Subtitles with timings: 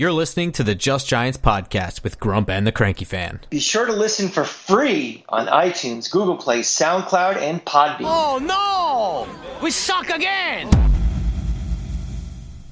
[0.00, 3.40] You're listening to the Just Giants podcast with Grump and the Cranky Fan.
[3.50, 8.06] Be sure to listen for free on iTunes, Google Play, SoundCloud, and Podbean.
[8.06, 9.60] Oh no!
[9.62, 10.70] We suck again!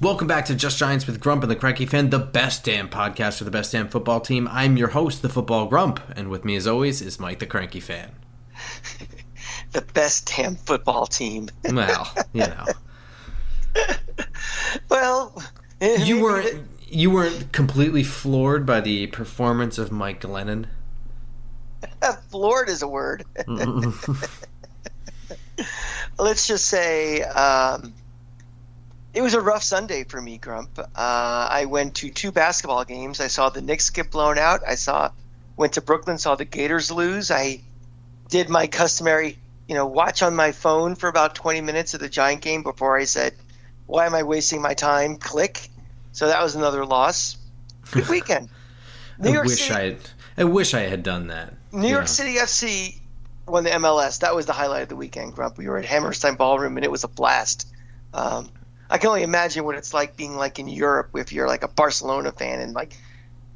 [0.01, 3.37] Welcome back to Just Giants with Grump and the Cranky Fan, the best damn podcast
[3.37, 4.47] for the best damn football team.
[4.51, 7.79] I'm your host, the Football Grump, and with me as always is Mike the Cranky
[7.79, 8.09] Fan.
[9.73, 11.49] the best damn football team.
[11.71, 12.65] well, you know.
[14.89, 15.43] well,
[15.79, 20.67] you eh, weren't eh, you weren't completely floored by the performance of Mike Glennon.
[22.29, 23.25] floored is a word.
[26.17, 27.93] Let's just say um,
[29.13, 30.77] it was a rough Sunday for me, Grump.
[30.79, 33.19] Uh, I went to two basketball games.
[33.19, 34.61] I saw the Knicks get blown out.
[34.67, 35.11] I saw
[35.55, 37.31] went to Brooklyn, saw the Gators lose.
[37.31, 37.61] I
[38.29, 42.09] did my customary, you know, watch on my phone for about 20 minutes of the
[42.09, 43.33] Giant game before I said,
[43.85, 45.69] "Why am I wasting my time?" Click
[46.11, 47.37] so that was another loss.
[47.91, 48.49] Good weekend.
[49.19, 49.97] New I York wish City, I had,
[50.37, 51.53] I wish I had done that.
[51.71, 52.99] New York City FC
[53.47, 54.19] won the MLS.
[54.19, 55.57] That was the highlight of the weekend, Grump.
[55.57, 57.67] We were at Hammerstein Ballroom and it was a blast.
[58.13, 58.49] Um,
[58.89, 61.67] I can only imagine what it's like being like in Europe if you're like a
[61.67, 62.95] Barcelona fan and like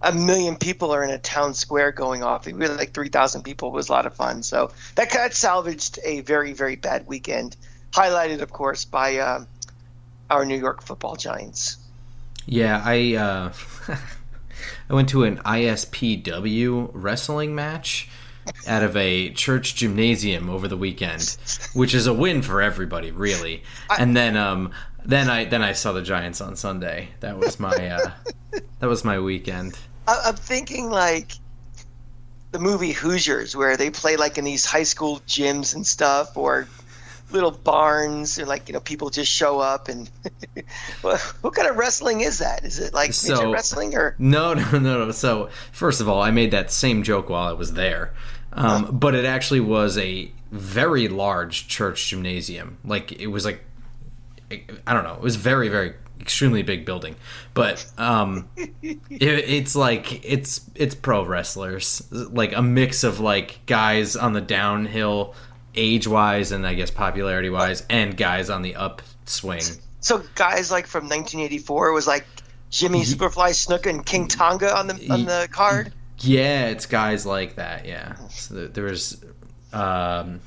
[0.01, 2.45] a million people are in a town square going off.
[2.45, 3.69] We had like 3,000 people.
[3.69, 4.43] It was a lot of fun.
[4.43, 7.55] So that, that salvaged a very, very bad weekend,
[7.91, 9.45] highlighted, of course, by uh,
[10.29, 11.77] our New York football giants.
[12.45, 13.53] Yeah, I uh,
[14.89, 18.09] I went to an ISPW wrestling match
[18.67, 21.38] out of a church gymnasium over the weekend,
[21.73, 23.63] which is a win for everybody, really.
[23.97, 24.72] And then um,
[25.05, 27.09] then I then I saw the Giants on Sunday.
[27.22, 28.11] That was my uh,
[28.80, 29.78] that was my weekend.
[30.07, 31.33] I'm thinking like
[32.52, 36.67] the movie Hoosiers, where they play like in these high school gyms and stuff, or
[37.31, 40.09] little barns and like you know people just show up and
[41.02, 42.63] what kind of wrestling is that?
[42.63, 44.16] Is it like so, wrestling or?
[44.19, 45.11] no no no no.
[45.11, 48.13] So first of all i made that same joke while i was there.
[48.53, 48.91] Um, huh?
[48.91, 52.78] but it actually was a very large church gymnasium.
[52.85, 53.63] Like it was like
[54.51, 55.16] i don't know.
[55.16, 57.16] It was very very extremely big building.
[57.53, 62.07] But um it, it's like it's it's pro wrestlers.
[62.11, 65.34] Like a mix of like guys on the downhill
[65.75, 69.63] age wise and I guess popularity wise, and guys on the upswing.
[70.00, 72.25] So guys like from 1984 was like
[72.69, 75.94] Jimmy Superfly Snuka and King Tonga on the on the card.
[76.19, 77.85] Yeah, it's guys like that.
[77.85, 79.23] Yeah, so there was.
[79.72, 80.39] Um,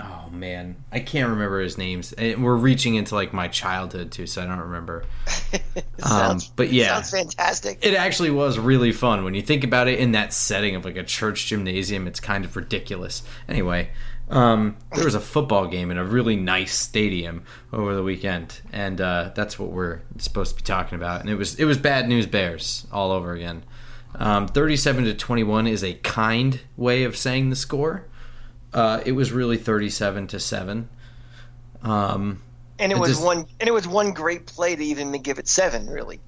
[0.00, 2.12] oh man, I can't remember his names.
[2.12, 5.04] And we're reaching into like my childhood too, so I don't remember.
[5.98, 7.78] sounds, um, but yeah, sounds fantastic.
[7.82, 10.96] It actually was really fun when you think about it in that setting of like
[10.96, 12.06] a church gymnasium.
[12.06, 13.22] It's kind of ridiculous.
[13.48, 13.90] Anyway,
[14.30, 19.00] um, there was a football game in a really nice stadium over the weekend, and
[19.00, 21.20] uh, that's what we're supposed to be talking about.
[21.20, 23.64] And it was it was bad news Bears all over again.
[24.14, 28.06] Um, Thirty-seven to twenty-one is a kind way of saying the score.
[28.72, 30.88] Uh, it was really thirty-seven to seven.
[31.82, 32.42] Um,
[32.78, 35.48] and it was just, one and it was one great play to even give it
[35.48, 36.20] seven, really.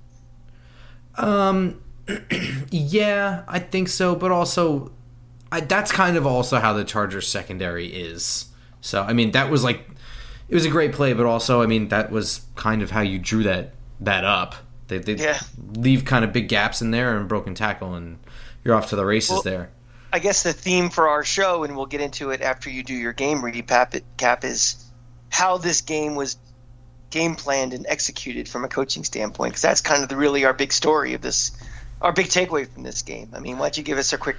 [1.16, 1.82] Um,
[2.70, 4.92] yeah, I think so, but also
[5.52, 8.46] I, that's kind of also how the Chargers secondary is.
[8.80, 9.88] So I mean, that was like
[10.48, 13.18] it was a great play, but also I mean that was kind of how you
[13.18, 14.54] drew that that up.
[14.88, 15.38] They, they yeah.
[15.74, 18.18] leave kind of big gaps in there and broken tackle, and
[18.64, 19.70] you're off to the races well, there.
[20.12, 22.94] I guess the theme for our show, and we'll get into it after you do
[22.94, 24.84] your game recap, cap is
[25.28, 26.36] how this game was
[27.10, 30.52] game planned and executed from a coaching standpoint, because that's kind of the, really our
[30.52, 31.52] big story of this,
[32.02, 33.30] our big takeaway from this game.
[33.32, 34.36] I mean, why don't you give us a quick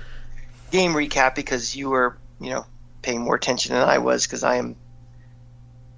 [0.72, 2.66] game recap because you were, you know,
[3.02, 4.76] paying more attention than I was because I am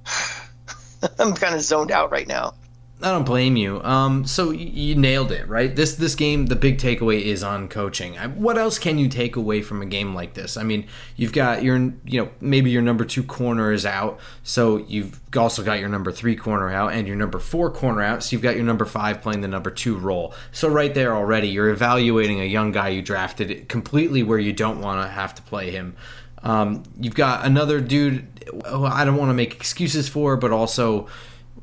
[1.20, 2.56] I'm kind of zoned out right now.
[3.04, 3.84] I don't blame you.
[3.84, 5.76] Um, so you nailed it, right?
[5.76, 8.16] This this game, the big takeaway is on coaching.
[8.16, 10.56] What else can you take away from a game like this?
[10.56, 10.88] I mean,
[11.18, 11.76] you've got your,
[12.06, 16.14] you know, maybe your number two corner is out, so you've also got your number
[16.14, 19.22] three corner out and your number four corner out, so you've got your number five
[19.22, 20.34] playing the number two role.
[20.54, 24.80] So right there already, you're evaluating a young guy you drafted completely where you don't
[24.80, 25.98] want to have to play him.
[26.42, 28.28] Um, you've got another dude.
[28.66, 31.08] I don't want to make excuses for, but also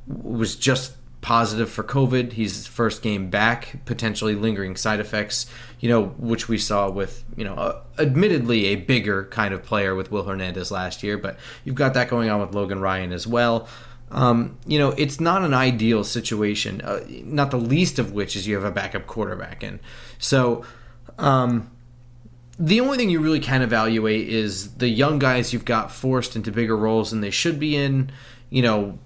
[0.07, 2.33] was just positive for COVID.
[2.33, 5.47] He's first game back, potentially lingering side effects,
[5.79, 9.95] you know, which we saw with, you know, uh, admittedly a bigger kind of player
[9.95, 13.27] with Will Hernandez last year, but you've got that going on with Logan Ryan as
[13.27, 13.69] well.
[14.11, 18.47] Um, you know, it's not an ideal situation, uh, not the least of which is
[18.47, 19.79] you have a backup quarterback in.
[20.19, 20.65] So,
[21.19, 21.71] um,
[22.59, 26.51] the only thing you really can evaluate is the young guys you've got forced into
[26.53, 28.11] bigger roles than they should be in.
[28.51, 28.99] You know,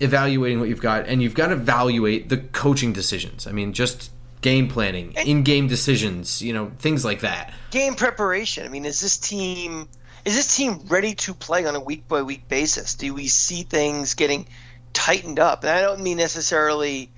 [0.00, 3.46] evaluating what you've got, and you've got to evaluate the coaching decisions.
[3.46, 4.10] I mean, just
[4.40, 7.52] game planning, in-game decisions, you know, things like that.
[7.70, 8.64] Game preparation.
[8.64, 9.88] I mean, is this team
[10.24, 12.94] is this team ready to play on a week by week basis?
[12.94, 14.46] Do we see things getting
[14.92, 15.62] tightened up?
[15.62, 17.10] And I don't mean necessarily,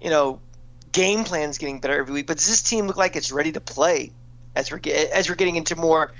[0.00, 0.40] you know,
[0.92, 3.60] game plans getting better every week, but does this team look like it's ready to
[3.60, 4.12] play
[4.54, 4.80] as we're
[5.12, 6.12] as we're getting into more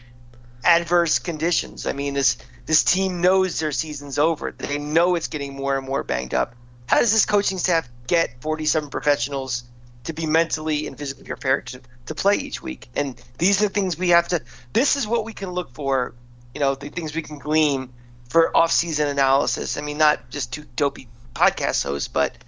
[0.65, 1.87] adverse conditions?
[1.87, 2.37] I mean, this
[2.71, 4.53] this team knows their season's over.
[4.53, 6.55] They know it's getting more and more banged up.
[6.87, 9.65] How does this coaching staff get 47 professionals
[10.05, 12.89] to be mentally and physically prepared to, to play each week?
[12.95, 14.41] And these are the things we have to.
[14.73, 16.15] This is what we can look for.
[16.55, 17.89] You know, the things we can glean
[18.29, 19.77] for off-season analysis.
[19.77, 22.39] I mean, not just two dopey podcast hosts, but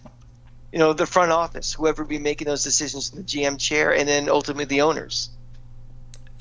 [0.73, 4.09] you know, the front office, whoever be making those decisions in the GM chair, and
[4.09, 5.31] then ultimately the owners.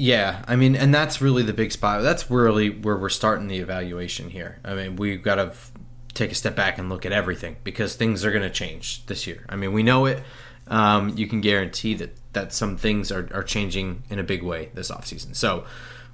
[0.02, 2.02] Yeah, I mean, and that's really the big spot.
[2.02, 4.58] That's really where we're starting the evaluation here.
[4.66, 5.72] I mean, we've got to f-
[6.16, 9.28] take a step back and look at everything because things are going to change this
[9.28, 9.46] year.
[9.48, 10.24] I mean, we know it.
[10.66, 14.72] Um, you can guarantee that that some things are, are changing in a big way
[14.74, 15.36] this offseason.
[15.36, 15.66] So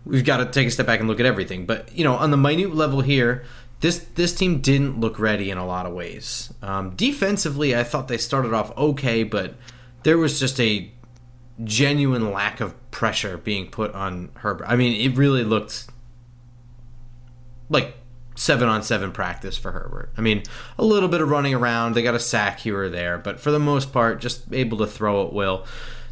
[0.06, 1.66] we've got to take a step back and look at everything.
[1.66, 3.46] But you know, on the minute level here,
[3.80, 6.54] this this team didn't look ready in a lot of ways.
[6.62, 9.56] Um, defensively, I thought they started off okay, but
[10.04, 10.92] there was just a
[11.64, 14.66] genuine lack of pressure being put on Herbert.
[14.68, 15.88] I mean, it really looked
[17.70, 17.96] like
[18.36, 20.12] seven on seven practice for Herbert.
[20.18, 20.44] I mean,
[20.78, 21.94] a little bit of running around.
[21.94, 24.88] They got a sack here or there, but for the most part, just able to
[24.88, 25.66] throw at will.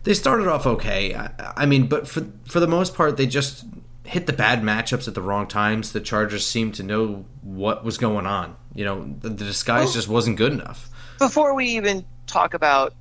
[0.03, 1.15] They started off okay.
[1.15, 3.65] I, I mean, but for for the most part, they just
[4.03, 5.91] hit the bad matchups at the wrong times.
[5.91, 8.55] The Chargers seemed to know what was going on.
[8.73, 10.89] You know, the, the disguise just wasn't good enough.
[11.17, 12.93] Before we even talk about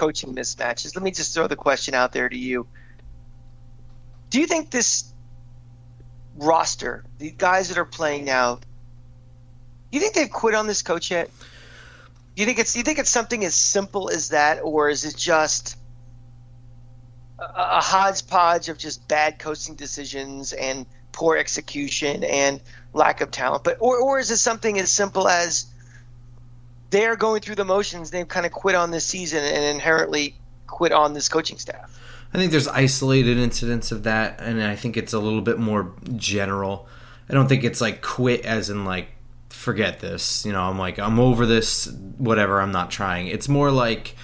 [0.00, 2.66] coaching mismatches, let me just throw the question out there to you.
[4.30, 5.12] Do you think this
[6.36, 8.62] roster, the guys that are playing now, do
[9.90, 11.30] you think they've quit on this coach yet?
[12.34, 15.16] Do you think it's you think it's something as simple as that, or is it
[15.18, 15.76] just
[17.38, 22.62] a, a hodgepodge of just bad coaching decisions and poor execution and
[22.94, 23.64] lack of talent?
[23.64, 25.66] But or or is it something as simple as
[26.90, 30.34] they're going through the motions, they've kind of quit on this season and inherently
[30.66, 31.98] quit on this coaching staff?
[32.32, 35.94] I think there's isolated incidents of that, and I think it's a little bit more
[36.16, 36.86] general.
[37.28, 39.08] I don't think it's like quit as in like
[39.48, 40.44] forget this.
[40.46, 41.86] You know, I'm like I'm over this.
[42.18, 42.60] Whatever.
[42.60, 43.26] I'm not trying.
[43.26, 44.14] It's more like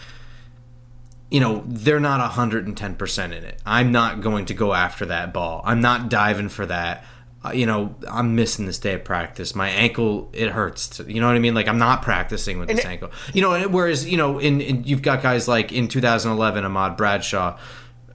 [1.31, 3.61] you know they're not 110 percent in it.
[3.67, 5.63] I'm not going to go after that ball.
[5.65, 7.05] I'm not diving for that.
[7.47, 9.55] Uh, you know, I'm missing this day of practice.
[9.55, 10.89] My ankle, it hurts.
[10.89, 11.55] To, you know what I mean?
[11.55, 13.11] Like I'm not practicing with this And ankle.
[13.33, 17.59] You know, whereas you know, in, in you've got guys like in 2011, Ahmad Bradshaw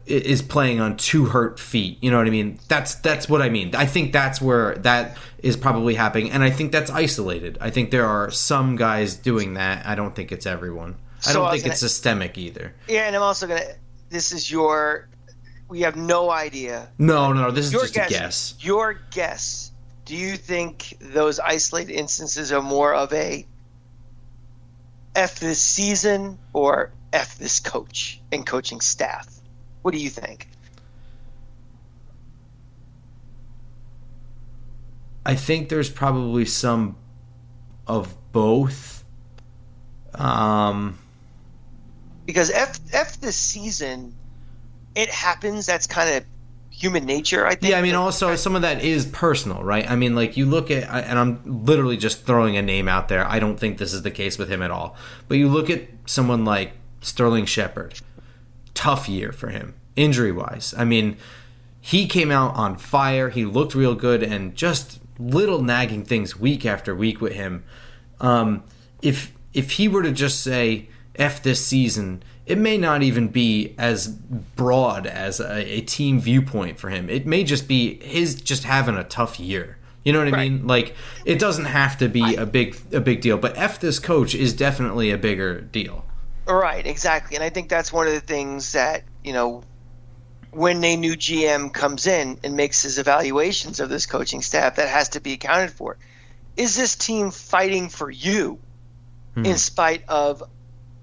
[0.06, 1.98] is playing on two hurt feet.
[2.02, 2.60] You know what I mean?
[2.68, 3.76] That's that's what I mean.
[3.76, 7.58] I think that's where that is probably happening, and I think that's isolated.
[7.62, 9.86] I think there are some guys doing that.
[9.86, 10.98] I don't think it's everyone.
[11.28, 12.74] I don't I think gonna- it's systemic either.
[12.88, 13.62] Yeah, and I'm also gonna.
[14.10, 15.08] This is your.
[15.72, 16.90] We have no idea.
[16.98, 18.08] No, no, this is Your just guess.
[18.08, 18.56] a guess.
[18.60, 19.72] Your guess.
[20.04, 23.46] Do you think those isolated instances are more of a
[25.16, 29.34] f this season or f this coach and coaching staff?
[29.82, 30.50] What do you think?
[35.26, 36.98] I think there's probably some
[37.88, 39.06] of both.
[40.16, 41.00] Um,
[42.26, 44.16] Because f f this season,
[44.96, 45.66] it happens.
[45.66, 46.26] That's kind of
[46.70, 47.46] human nature.
[47.46, 47.72] I think.
[47.72, 49.90] Yeah, I mean, also some of that is personal, right?
[49.90, 53.26] I mean, like you look at, and I'm literally just throwing a name out there.
[53.28, 54.96] I don't think this is the case with him at all.
[55.28, 58.00] But you look at someone like Sterling Shepard,
[58.74, 60.74] tough year for him, injury wise.
[60.78, 61.18] I mean,
[61.80, 63.30] he came out on fire.
[63.30, 67.64] He looked real good, and just little nagging things week after week with him.
[68.20, 68.64] Um,
[69.02, 73.76] if if he were to just say "f this season," it may not even be
[73.78, 77.10] as broad as a, a team viewpoint for him.
[77.10, 79.78] It may just be his just having a tough year.
[80.04, 80.52] You know what I Right.
[80.52, 80.68] mean?
[80.68, 80.96] Like
[81.26, 84.54] it doesn't have to be a big a big deal, but "f this coach" is
[84.54, 86.06] definitely a bigger deal.
[86.48, 87.36] Right, exactly.
[87.36, 89.64] And I think that's one of the things that, you know,
[90.50, 94.90] when a new GM comes in and makes his evaluations of this coaching staff, that
[94.90, 95.98] has to be accounted for.
[96.58, 98.60] Is this team fighting for you
[99.36, 99.46] hmm.
[99.46, 100.44] in spite of,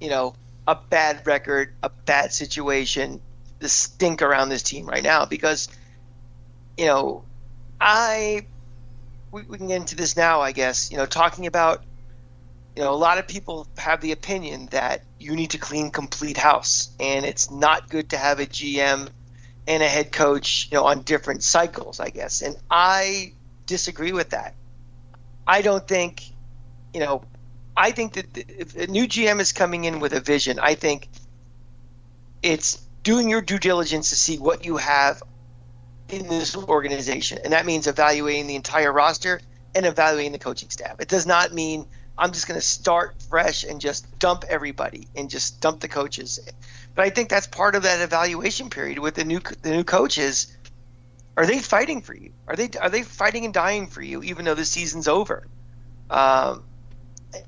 [0.01, 0.35] you know,
[0.69, 3.21] a bad record, a bad situation,
[3.59, 5.25] the stink around this team right now?
[5.25, 5.69] Because,
[6.77, 7.25] you know,
[7.81, 8.47] I,
[9.33, 11.83] we, we can get into this now, I guess, you know, talking about
[12.79, 16.37] you know, a lot of people have the opinion that you need to clean complete
[16.37, 19.09] house, and it's not good to have a GM
[19.67, 22.41] and a head coach, you know, on different cycles, I guess.
[22.41, 23.33] And I
[23.67, 24.55] disagree with that.
[25.45, 26.23] I don't think,
[26.95, 27.23] you know,
[27.79, 31.09] I think that if a new GM is coming in with a vision, I think
[32.43, 35.23] it's doing your due diligence to see what you have
[36.09, 39.41] in this organization, and that means evaluating the entire roster
[39.77, 40.97] and evaluating the coaching staff.
[40.99, 41.87] It does not mean
[42.19, 46.41] I'm just going to start fresh and just dump everybody and just dump the coaches.
[46.97, 50.53] But I think that's part of that evaluation period with the new the new coaches.
[51.37, 52.33] Are they fighting for you?
[52.49, 55.47] Are they are they fighting and dying for you even though the season's over?
[56.11, 56.65] Um,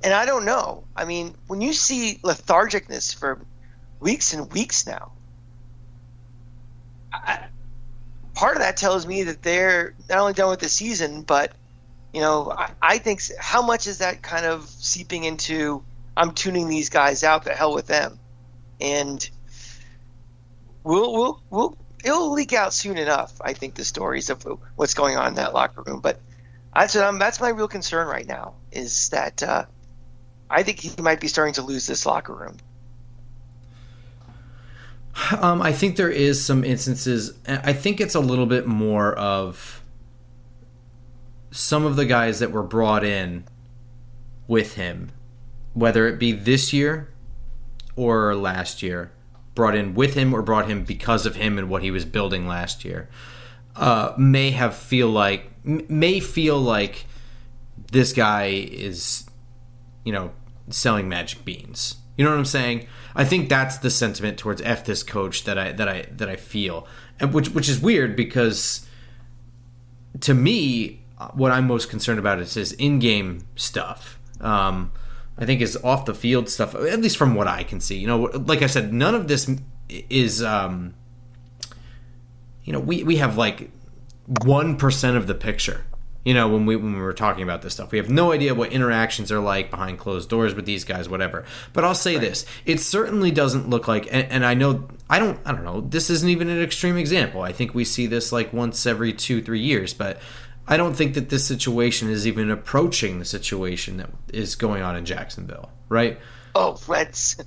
[0.03, 0.85] and I don't know.
[0.95, 3.41] I mean, when you see lethargicness for
[3.99, 5.13] weeks and weeks now,
[7.13, 7.47] I,
[8.35, 11.53] part of that tells me that they're not only done with the season, but
[12.13, 15.83] you know, I, I think how much is that kind of seeping into
[16.17, 18.19] I'm tuning these guys out The hell with them,
[18.81, 19.29] and
[20.83, 23.41] we'll we'll we'll it'll leak out soon enough.
[23.41, 24.45] I think the stories of
[24.77, 26.21] what's going on in that locker room, but
[26.75, 29.65] that's what I'm, that's my real concern right now is that uh,
[30.49, 32.57] I think he might be starting to lose this locker room.
[35.41, 37.35] Um, I think there is some instances.
[37.47, 39.83] I think it's a little bit more of
[41.51, 43.45] some of the guys that were brought in
[44.47, 45.11] with him,
[45.75, 47.13] whether it be this year
[47.97, 49.11] or last year,
[49.55, 52.47] brought in with him or brought him because of him and what he was building
[52.47, 53.09] last year,
[53.77, 57.07] uh, may have feel like may feel like
[57.93, 59.29] this guy is,
[60.05, 60.33] you know,
[60.69, 61.97] selling magic beans.
[62.17, 62.87] You know what I'm saying?
[63.15, 66.37] I think that's the sentiment towards f this coach that I that I that I
[66.37, 66.87] feel,
[67.19, 68.87] and which which is weird because
[70.21, 71.03] to me,
[71.35, 74.19] what I'm most concerned about is his in-game stuff.
[74.41, 74.93] Um,
[75.39, 77.97] I think is off the field stuff, at least from what I can see.
[77.97, 79.51] You know, like I said, none of this
[79.89, 80.43] is.
[80.43, 80.95] Um,
[82.63, 83.71] you know, we we have like
[84.27, 85.85] one percent of the picture.
[86.25, 88.55] You know when we when we were talking about this stuff we have no idea
[88.55, 91.47] what interactions are like behind closed doors with these guys whatever.
[91.73, 92.21] But i'll say right.
[92.21, 95.81] this it certainly doesn't look like and, and, i know i don't i don't know
[95.81, 97.41] this isn't even an extreme example.
[97.41, 100.21] I think we see this like once every two three years but
[100.69, 104.97] i don't think that this situation is even approaching the situation that is going on
[104.97, 106.19] in jacksonville right?
[106.55, 107.39] Oh that's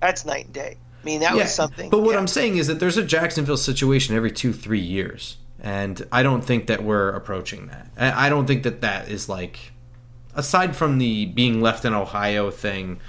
[0.00, 0.76] that's night and day.
[1.02, 2.18] I mean that yeah, was something but what yeah.
[2.18, 6.42] i'm saying is that there's a jacksonville situation every two three years and I don't
[6.42, 7.90] think that we're approaching that.
[7.96, 9.72] I don't think that that is like,
[10.34, 13.00] aside from the being left in Ohio thing.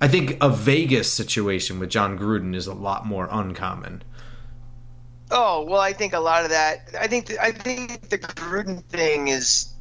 [0.00, 4.02] I think a Vegas situation with Jon Gruden is a lot more uncommon.
[5.30, 6.94] Oh well, I think a lot of that.
[6.98, 9.72] I think the, I think the Gruden thing is.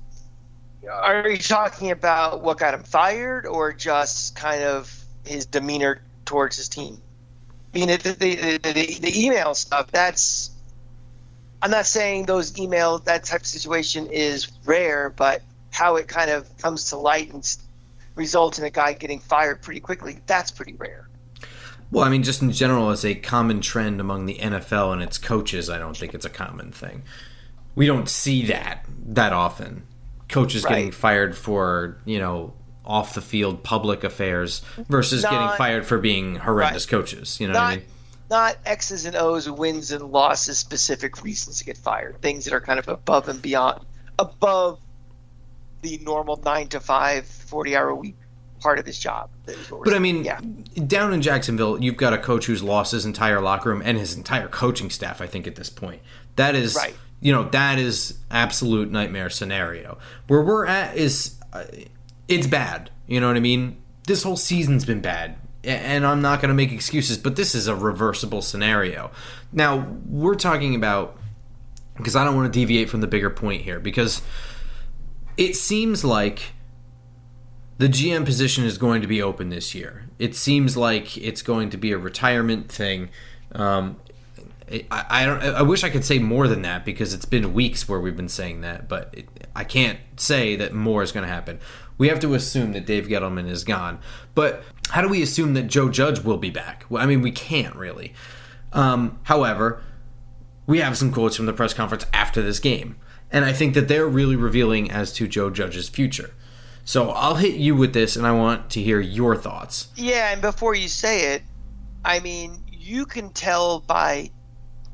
[0.89, 6.55] Are you talking about what got him fired, or just kind of his demeanor towards
[6.55, 7.01] his team?
[7.73, 9.91] I mean, the, the, the, the email stuff.
[9.91, 10.51] That's
[11.61, 16.31] I'm not saying those emails, that type of situation is rare, but how it kind
[16.31, 17.57] of comes to light and
[18.15, 21.07] results in a guy getting fired pretty quickly, that's pretty rare.
[21.91, 25.17] Well, I mean, just in general, as a common trend among the NFL and its
[25.17, 27.01] coaches, I don't think it's a common thing.
[27.75, 29.83] We don't see that that often.
[30.27, 30.75] Coaches right.
[30.75, 32.53] getting fired for, you know,
[32.85, 36.99] off the field public affairs versus not, getting fired for being horrendous right.
[36.99, 37.39] coaches.
[37.39, 37.85] You know not, what I mean?
[38.29, 42.21] Not X's and O's, wins and losses, specific reasons to get fired.
[42.21, 43.85] Things that are kind of above and beyond,
[44.17, 44.79] above
[45.81, 48.15] the normal nine to five, 40 hour a week
[48.59, 49.29] part of his job.
[49.45, 50.39] But I mean, yeah.
[50.85, 54.15] down in Jacksonville, you've got a coach who's lost his entire locker room and his
[54.15, 55.21] entire coaching staff.
[55.21, 56.01] I think at this point,
[56.35, 56.95] that is right.
[57.21, 59.97] You know, that is absolute nightmare scenario.
[60.27, 61.65] Where we're at is, uh,
[62.29, 62.91] it's bad.
[63.07, 63.81] You know what I mean?
[64.07, 65.35] This whole season's been bad
[65.69, 69.11] and I'm not going to make excuses, but this is a reversible scenario.
[69.51, 71.17] Now, we're talking about
[71.95, 74.21] because I don't want to deviate from the bigger point here because
[75.37, 76.53] it seems like
[77.77, 80.05] the GM position is going to be open this year.
[80.17, 83.09] It seems like it's going to be a retirement thing.
[83.51, 83.97] Um,
[84.69, 85.41] I, I, don't.
[85.41, 88.29] I wish I could say more than that because it's been weeks where we've been
[88.29, 91.59] saying that, but it, I can't say that more is going to happen.
[91.99, 93.99] We have to assume that Dave Gettleman is gone,
[94.33, 96.85] but how do we assume that Joe Judge will be back?
[96.89, 98.13] Well, I mean, we can't really.
[98.73, 99.83] Um, however,
[100.65, 102.95] we have some quotes from the press conference after this game,
[103.31, 106.33] and I think that they're really revealing as to Joe Judge's future.
[106.85, 109.89] So I'll hit you with this, and I want to hear your thoughts.
[109.95, 111.43] Yeah, and before you say it,
[112.03, 114.31] I mean, you can tell by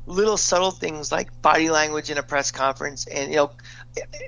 [0.06, 3.50] little subtle things like body language in a press conference, and you know,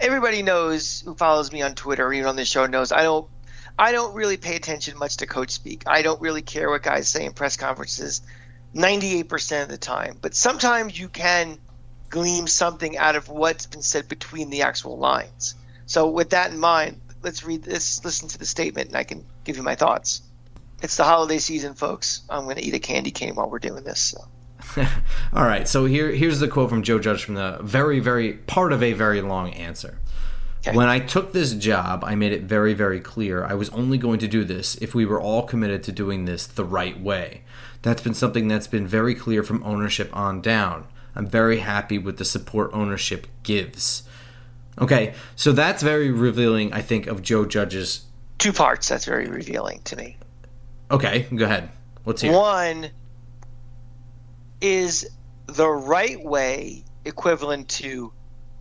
[0.01, 3.29] everybody knows who follows me on Twitter or even on the show knows I don't
[3.79, 5.85] I don't really pay attention much to coach speak.
[5.87, 8.23] I don't really care what guys say in press conferences
[8.75, 10.19] 98% of the time.
[10.21, 11.59] But sometimes you can
[12.11, 15.55] glean something out of what's been said between the actual lines.
[15.87, 19.25] So with that in mind, let's read this, listen to the statement, and I can
[19.45, 20.23] give you my thoughts.
[20.83, 22.23] It's the holiday season, folks.
[22.29, 24.01] I'm going to eat a candy cane while we're doing this.
[24.01, 24.25] So.
[25.33, 28.73] All right, so here here's the quote from Joe Judge from the very very part
[28.73, 29.99] of a very long answer.
[30.67, 30.77] Okay.
[30.77, 34.19] When I took this job, I made it very very clear I was only going
[34.21, 37.43] to do this if we were all committed to doing this the right way.
[37.83, 40.87] That's been something that's been very clear from ownership on down.
[41.15, 44.03] I'm very happy with the support ownership gives.
[44.81, 48.07] Okay, so that's very revealing, I think, of Joe Judge's.
[48.39, 48.89] Two parts.
[48.89, 50.17] That's very revealing to me.
[50.91, 51.71] Okay, go ahead.
[52.05, 52.33] What's here?
[52.33, 52.91] One
[54.61, 55.09] is
[55.47, 58.13] the right way equivalent to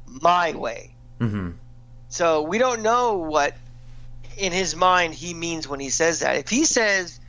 [0.06, 0.96] my way.
[1.20, 1.52] Mm-hmm.
[2.10, 3.56] So we don't know what
[4.38, 6.38] in his mind he means when he says that.
[6.38, 7.20] If he says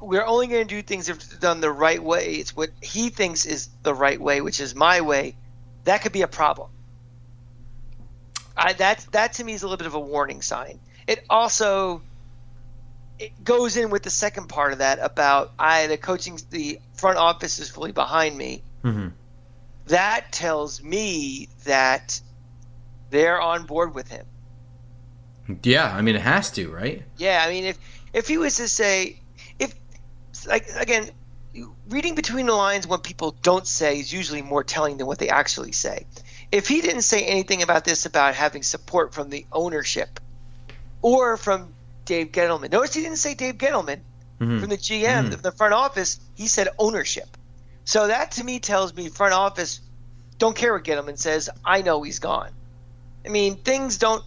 [0.00, 3.46] we're only going to do things if done the right way, it's what he thinks
[3.46, 5.36] is the right way, which is my way.
[5.84, 6.70] That could be a problem.
[8.56, 10.80] I, that that to me is a little bit of a warning sign.
[11.06, 12.02] It also
[13.18, 17.18] it goes in with the second part of that about I the coaching the front
[17.18, 18.62] office is fully behind me.
[18.84, 19.08] Mm-hmm.
[19.86, 22.20] That tells me that
[23.10, 24.26] they're on board with him.
[25.62, 27.02] Yeah, I mean it has to, right?
[27.16, 27.78] Yeah, I mean if
[28.12, 29.20] if he was to say
[29.58, 29.74] if
[30.46, 31.08] like again
[31.88, 35.30] reading between the lines what people don't say is usually more telling than what they
[35.30, 36.06] actually say.
[36.52, 40.20] If he didn't say anything about this about having support from the ownership
[41.02, 41.72] or from
[42.04, 42.70] Dave Gettleman.
[42.70, 44.00] Notice he didn't say Dave Gettleman
[44.40, 44.58] mm-hmm.
[44.58, 45.40] from the GM, mm-hmm.
[45.40, 46.20] the front office.
[46.34, 47.36] He said ownership.
[47.84, 49.80] So that to me tells me front office
[50.38, 51.50] don't care what Gettleman says.
[51.64, 52.50] I know he's gone.
[53.24, 54.24] I mean, things don't.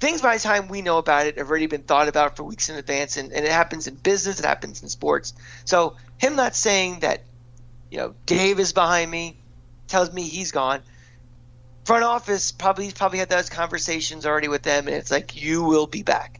[0.00, 2.70] Things by the time we know about it have already been thought about for weeks
[2.70, 5.34] in advance, and, and it happens in business, it happens in sports.
[5.66, 7.22] So him not saying that,
[7.90, 9.36] you know, Dave is behind me,
[9.88, 10.80] tells me he's gone
[11.84, 15.86] front office probably probably had those conversations already with them and it's like you will
[15.86, 16.39] be back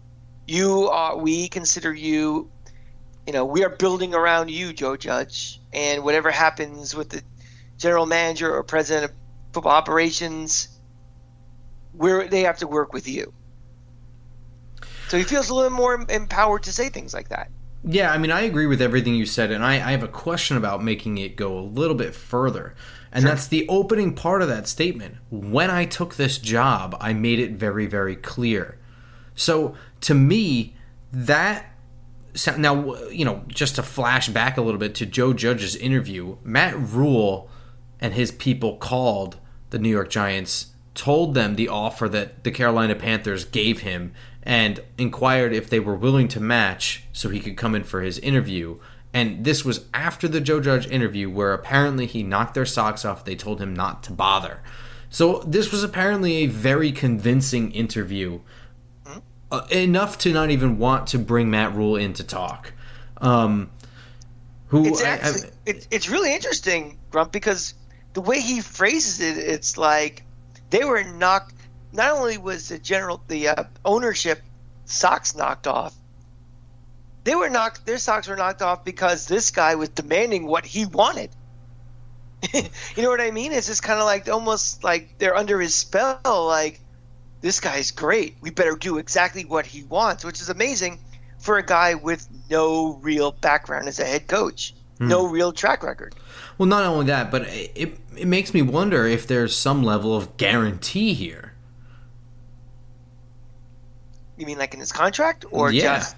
[0.51, 2.51] you are we consider you
[3.27, 5.61] you know we are building around you joe judge.
[5.73, 7.23] And whatever happens with the
[7.79, 9.17] general manager or president of
[9.53, 10.69] football operations
[11.93, 13.33] where they have to work with you.
[15.09, 17.51] So he feels a little more empowered to say things like that.
[17.85, 20.59] Yeah i mean i agree with everything you said and i, I have a question
[20.59, 22.75] about making it go a little bit further.
[23.13, 23.31] And sure.
[23.31, 25.17] that's the opening part of that statement.
[25.31, 28.79] When i took this job i made it very very clear.
[29.35, 30.75] So to me,
[31.13, 31.67] that
[32.57, 36.79] now you know just to flash back a little bit to Joe Judge's interview, Matt
[36.79, 37.51] Rhule
[38.01, 39.39] and his people called
[39.71, 44.81] the New York Giants, told them the offer that the Carolina Panthers gave him, and
[44.97, 48.79] inquired if they were willing to match so he could come in for his interview.
[49.13, 53.25] And this was after the Joe Judge interview, where apparently he knocked their socks off.
[53.25, 54.63] They told him not to bother.
[55.09, 58.41] So this was apparently a very convincing interview
[59.51, 62.73] uh, enough to not even want to bring Matt Rhule in to talk.
[63.19, 63.71] Um,
[64.69, 67.75] who it's, actually, I, I, it, it's really interesting, Grump, because
[68.13, 70.23] the way he phrases it, it's like
[70.71, 71.55] they were knocked.
[71.93, 74.41] Not only was the general the uh, ownership
[74.85, 75.95] socks knocked off,
[77.25, 77.85] they were knocked.
[77.85, 81.31] Their socks were knocked off because this guy was demanding what he wanted.
[82.55, 83.53] you know what I mean?
[83.53, 86.21] It's just kind of like almost like they're under his spell.
[86.25, 86.81] Like
[87.41, 88.37] this guy's great.
[88.41, 91.01] We better do exactly what he wants, which is amazing
[91.39, 95.09] for a guy with no real background as a head coach, hmm.
[95.09, 96.15] no real track record.
[96.59, 100.37] Well, not only that, but it it makes me wonder if there's some level of
[100.37, 101.55] guarantee here.
[104.37, 106.17] You mean like in his contract, or yeah, just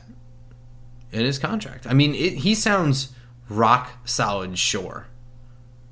[1.12, 1.86] in his contract?
[1.86, 3.12] I mean, it, he sounds
[3.48, 5.06] rock solid sure.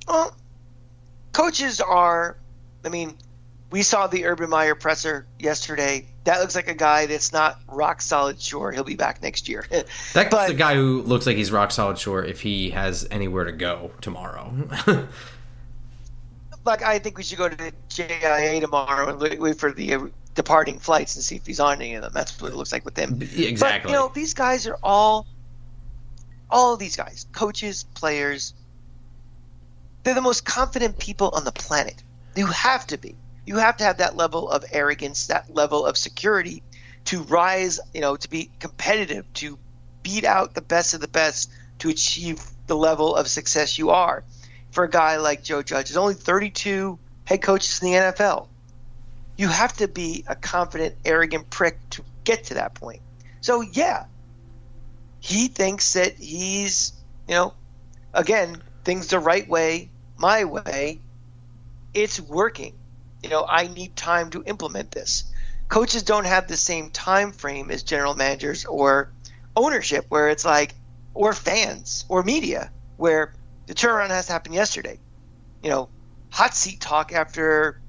[0.08, 0.34] Well,
[1.32, 2.36] coaches are.
[2.84, 3.16] I mean,
[3.70, 6.06] we saw the Urban Meyer presser yesterday.
[6.24, 9.64] That looks like a guy that's not rock solid sure he'll be back next year.
[9.70, 13.44] that's but, the guy who looks like he's rock solid sure if he has anywhere
[13.44, 14.52] to go tomorrow.
[16.64, 20.06] like I think we should go to the JIA tomorrow and wait for the uh,
[20.34, 22.12] departing flights and see if he's on any of them.
[22.12, 23.20] That's what it looks like with them.
[23.22, 23.58] Exactly.
[23.58, 25.26] But, you know, these guys are all,
[26.50, 28.52] all of these guys, coaches, players.
[30.02, 32.02] They're the most confident people on the planet.
[32.34, 33.14] You have to be
[33.50, 36.62] you have to have that level of arrogance, that level of security
[37.06, 39.58] to rise, you know, to be competitive, to
[40.04, 44.22] beat out the best of the best to achieve the level of success you are.
[44.70, 48.46] For a guy like Joe Judge, there's only 32 head coaches in the NFL.
[49.36, 53.02] You have to be a confident, arrogant prick to get to that point.
[53.40, 54.04] So, yeah,
[55.18, 56.92] he thinks that he's,
[57.26, 57.54] you know,
[58.14, 61.00] again, things the right way, my way.
[61.92, 62.74] It's working
[63.22, 65.24] you know, I need time to implement this.
[65.68, 69.12] Coaches don't have the same time frame as general managers or
[69.56, 70.74] ownership where it's like,
[71.14, 73.34] or fans or media where
[73.66, 74.98] the turnaround has to happen yesterday.
[75.62, 75.88] You know,
[76.30, 77.80] hot seat talk after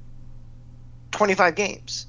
[1.11, 2.07] 25 games.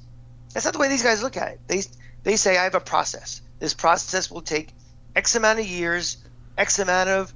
[0.53, 1.61] That's not the way these guys look at it.
[1.67, 1.83] They
[2.23, 3.43] they say I have a process.
[3.59, 4.69] This process will take
[5.15, 6.19] X amount of years,
[6.57, 7.33] X amount of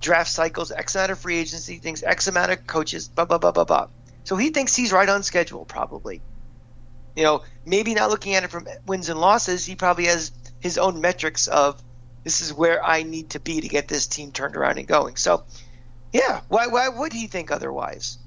[0.00, 3.52] draft cycles, X amount of free agency things, X amount of coaches, blah blah blah
[3.52, 3.88] blah blah.
[4.24, 6.22] So he thinks he's right on schedule, probably.
[7.16, 9.66] You know, maybe not looking at it from wins and losses.
[9.66, 11.82] He probably has his own metrics of
[12.24, 15.16] this is where I need to be to get this team turned around and going.
[15.16, 15.44] So,
[16.12, 18.18] yeah, why why would he think otherwise?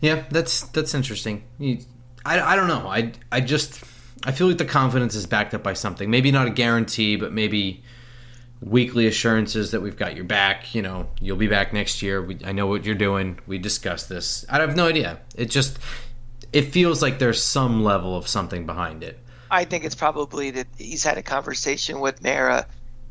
[0.00, 1.44] Yeah, that's that's interesting.
[2.24, 2.88] I, I don't know.
[2.88, 3.82] I I just
[4.24, 6.10] I feel like the confidence is backed up by something.
[6.10, 7.84] Maybe not a guarantee, but maybe
[8.60, 10.74] weekly assurances that we've got your back.
[10.74, 12.22] You know, you'll be back next year.
[12.22, 13.38] We, I know what you're doing.
[13.46, 14.44] We discussed this.
[14.48, 15.20] I have no idea.
[15.34, 15.78] It just
[16.52, 19.18] it feels like there's some level of something behind it.
[19.50, 22.66] I think it's probably that he's had a conversation with Mara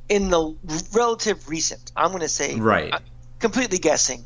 [0.10, 0.56] in the
[0.94, 1.92] relative recent.
[1.96, 2.94] I'm going to say right.
[2.94, 3.04] I'm
[3.40, 4.26] completely guessing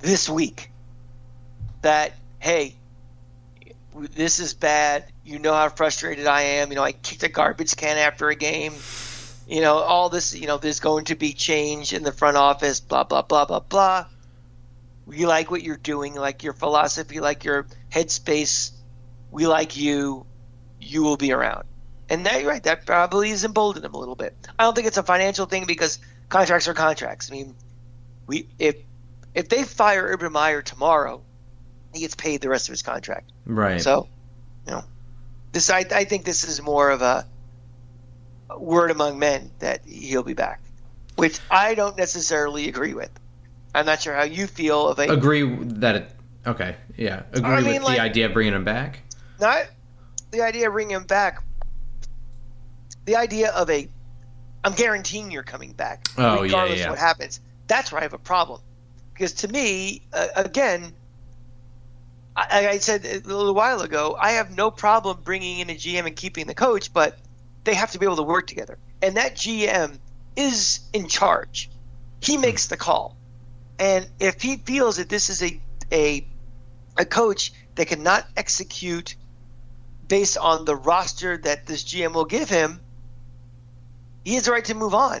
[0.00, 0.70] this week
[1.82, 2.74] that hey,
[4.14, 5.06] this is bad.
[5.24, 6.70] You know how frustrated I am.
[6.70, 8.74] You know, I kicked a garbage can after a game.
[9.46, 12.80] You know, all this, you know, there's going to be change in the front office,
[12.80, 14.06] blah, blah, blah, blah, blah.
[15.06, 18.72] We like what you're doing, like your philosophy, like your headspace.
[19.30, 20.24] We like you.
[20.80, 21.64] You will be around.
[22.08, 22.62] And that, you're right.
[22.62, 24.34] That probably has emboldened him a little bit.
[24.58, 27.30] I don't think it's a financial thing because contracts are contracts.
[27.30, 27.54] I mean,
[28.26, 28.76] we if
[29.34, 31.22] if they fire Urban Meyer tomorrow,
[31.92, 33.30] he gets paid the rest of his contract.
[33.46, 33.80] Right.
[33.80, 34.08] So,
[34.66, 34.84] you know,
[35.52, 37.26] this I, I think this is more of a
[38.58, 40.60] word among men that he'll be back,
[41.16, 43.10] which I don't necessarily agree with.
[43.74, 46.10] I'm not sure how you feel of a agree that it.
[46.46, 49.02] Okay, yeah, agree I mean, with like, the idea of bringing him back.
[49.40, 49.66] Not
[50.30, 51.42] the idea of bringing him back.
[53.06, 53.88] The idea of a,
[54.62, 56.84] I'm guaranteeing you're coming back, oh, regardless yeah, yeah.
[56.84, 57.40] of what happens.
[57.66, 58.60] That's where I have a problem,
[59.12, 60.92] because to me, uh, again,
[62.36, 66.06] I, I said a little while ago, I have no problem bringing in a GM
[66.06, 67.18] and keeping the coach, but
[67.64, 68.78] they have to be able to work together.
[69.02, 69.98] And that GM
[70.36, 71.70] is in charge.
[72.20, 72.42] He hmm.
[72.42, 73.16] makes the call.
[73.78, 75.60] And if he feels that this is a
[75.92, 76.26] a
[76.96, 79.16] a coach that cannot execute
[80.06, 82.80] based on the roster that this GM will give him,
[84.24, 85.20] he has the right to move on.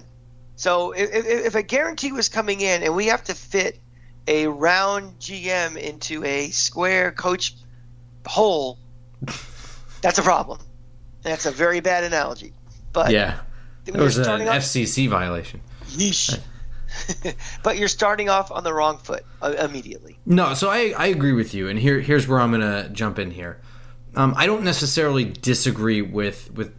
[0.56, 3.80] So if, if, a guarantee was coming in and we have to fit
[4.28, 7.56] a round GM into a square coach
[8.24, 8.78] hole,
[10.00, 10.60] that's a problem.
[11.24, 12.52] That's a very bad analogy.
[12.92, 13.40] But yeah,
[13.86, 15.60] it was an off, FCC violation.
[15.86, 16.38] Yeesh.
[17.64, 20.18] but you're starting off on the wrong foot uh, immediately.
[20.26, 23.32] No, so I, I agree with you, and here here's where I'm gonna jump in
[23.32, 23.60] here.
[24.14, 26.72] Um, I don't necessarily disagree with with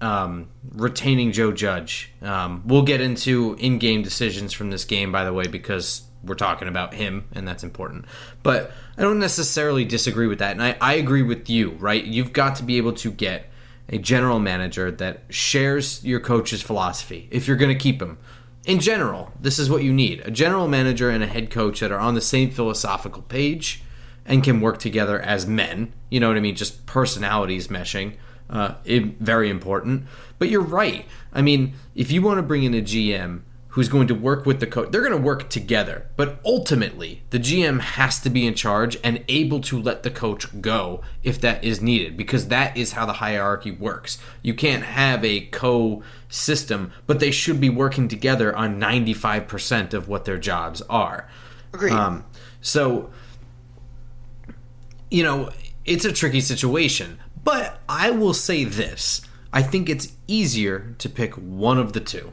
[0.00, 2.10] um, retaining Joe Judge.
[2.22, 6.68] Um, we'll get into in-game decisions from this game, by the way, because we're talking
[6.68, 8.06] about him, and that's important.
[8.42, 11.72] But I don't necessarily disagree with that, and I, I agree with you.
[11.72, 13.49] Right, you've got to be able to get
[13.90, 18.16] a general manager that shares your coach's philosophy if you're going to keep him.
[18.64, 21.92] In general, this is what you need a general manager and a head coach that
[21.92, 23.82] are on the same philosophical page
[24.24, 25.92] and can work together as men.
[26.08, 26.56] You know what I mean?
[26.56, 28.14] Just personalities meshing.
[28.48, 30.06] Uh, very important.
[30.38, 31.06] But you're right.
[31.32, 34.60] I mean, if you want to bring in a GM who's going to work with
[34.60, 34.90] the coach.
[34.90, 39.24] They're going to work together, but ultimately, the GM has to be in charge and
[39.28, 43.14] able to let the coach go if that is needed because that is how the
[43.14, 44.18] hierarchy works.
[44.42, 50.08] You can't have a co system, but they should be working together on 95% of
[50.08, 51.28] what their jobs are.
[51.72, 51.92] Agreed.
[51.92, 52.24] Um,
[52.60, 53.10] so,
[55.10, 55.50] you know,
[55.84, 61.34] it's a tricky situation, but I will say this I think it's easier to pick
[61.34, 62.32] one of the two.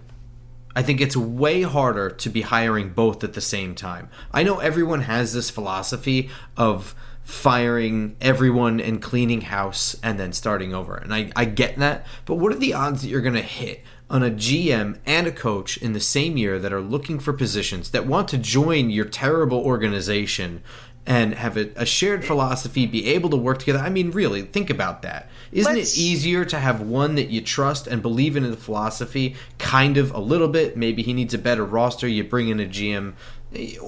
[0.78, 4.10] I think it's way harder to be hiring both at the same time.
[4.32, 10.76] I know everyone has this philosophy of firing everyone and cleaning house and then starting
[10.76, 10.96] over.
[10.96, 12.06] And I, I get that.
[12.26, 15.32] But what are the odds that you're going to hit on a GM and a
[15.32, 19.06] coach in the same year that are looking for positions that want to join your
[19.06, 20.62] terrible organization
[21.08, 23.80] and have a, a, shared philosophy, be able to work together.
[23.80, 25.30] I mean, really, think about that.
[25.54, 29.38] Isn't Let's, it easier to have one that you trust and believe in the philosophy,
[29.58, 30.76] kind of a little bit?
[30.76, 32.10] Maybe he needs a better roster.
[32.10, 33.14] You bring in a GM,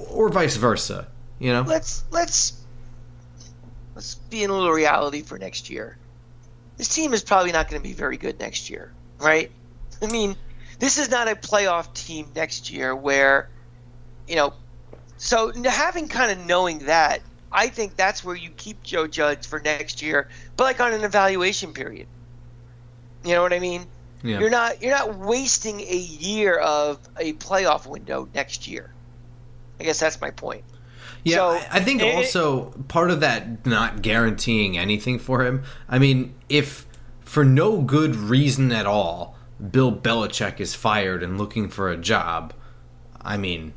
[0.08, 1.08] or vice versa.
[1.38, 1.62] You know.
[1.62, 2.54] Let's let's
[3.94, 5.98] let's be in a little reality for next year.
[6.78, 9.50] This team is probably not going to be very good next year, right?
[10.00, 10.36] I mean,
[10.78, 13.50] this is not a playoff team next year where,
[14.26, 14.54] you know,
[15.22, 17.20] so having kind of knowing that,
[17.52, 21.04] I think that's where you keep Joe Judge for next year, but like on an
[21.04, 22.06] evaluation period.
[23.22, 23.84] You know what I mean?
[24.22, 24.40] Yeah.
[24.40, 28.94] You're not you're not wasting a year of a playoff window next year.
[29.78, 30.64] I guess that's my point.
[31.22, 35.64] Yeah, so, I think it, also part of that not guaranteeing anything for him.
[35.86, 36.86] I mean, if
[37.20, 39.36] for no good reason at all,
[39.70, 42.54] Bill Belichick is fired and looking for a job,
[43.20, 43.74] I mean,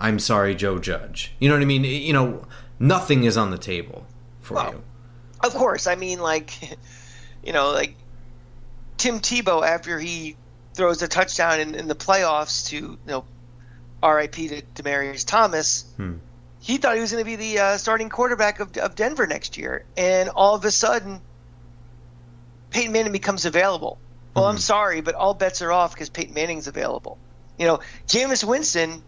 [0.00, 1.32] I'm sorry, Joe Judge.
[1.38, 1.84] You know what I mean?
[1.84, 2.46] You know,
[2.78, 4.06] nothing is on the table
[4.40, 4.82] for well, you.
[5.42, 6.52] Of course, I mean, like,
[7.44, 7.94] you know, like
[8.96, 10.36] Tim Tebow after he
[10.74, 13.24] throws a touchdown in, in the playoffs to you know,
[14.02, 14.48] R.I.P.
[14.48, 15.84] to Demaryius Thomas.
[15.96, 16.16] Hmm
[16.60, 19.56] he thought he was going to be the uh, starting quarterback of, of Denver next
[19.56, 21.20] year, and all of a sudden,
[22.70, 23.98] Peyton Manning becomes available.
[24.34, 24.52] Well, mm-hmm.
[24.52, 27.18] I'm sorry, but all bets are off because Peyton Manning's available.
[27.58, 29.02] You know, Jameis Winston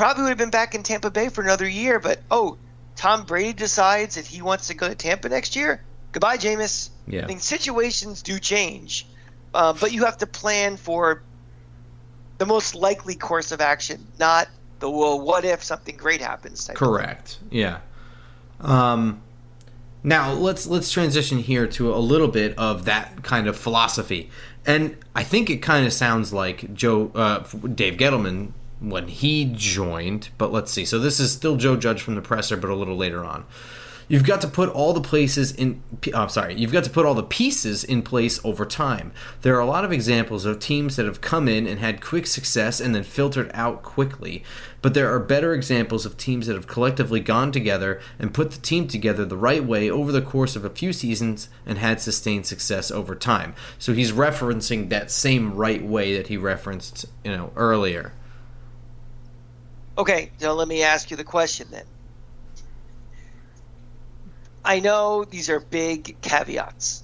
[0.00, 2.56] probably would have been back in Tampa Bay for another year, but oh,
[2.96, 5.82] Tom Brady decides that he wants to go to Tampa next year.
[6.12, 6.88] Goodbye, Jameis.
[7.06, 7.24] Yeah.
[7.24, 9.06] I mean, situations do change,
[9.52, 11.20] uh, but you have to plan for
[12.38, 16.70] the most likely course of action, not the well, what if something great happens?
[16.74, 17.38] Correct.
[17.50, 17.80] Yeah.
[18.58, 19.20] Um,
[20.02, 24.30] now let's let's transition here to a little bit of that kind of philosophy,
[24.64, 27.40] and I think it kind of sounds like Joe uh,
[27.74, 30.30] Dave Gettleman when he joined.
[30.38, 30.84] But let's see.
[30.84, 33.44] So this is still Joe Judge from the presser, but a little later on.
[34.10, 35.84] You've got to put all the places in.
[35.92, 36.56] Oh, I'm oh, sorry.
[36.56, 39.12] You've got to put all the pieces in place over time.
[39.42, 42.26] There are a lot of examples of teams that have come in and had quick
[42.26, 44.42] success and then filtered out quickly.
[44.82, 48.60] But there are better examples of teams that have collectively gone together and put the
[48.60, 52.46] team together the right way over the course of a few seasons and had sustained
[52.46, 53.54] success over time.
[53.78, 58.12] So he's referencing that same right way that he referenced, you know, earlier.
[59.98, 61.84] Okay, so let me ask you the question then.
[64.64, 67.02] I know these are big caveats.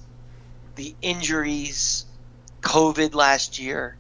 [0.77, 2.05] The injuries,
[2.63, 3.97] COVID last year.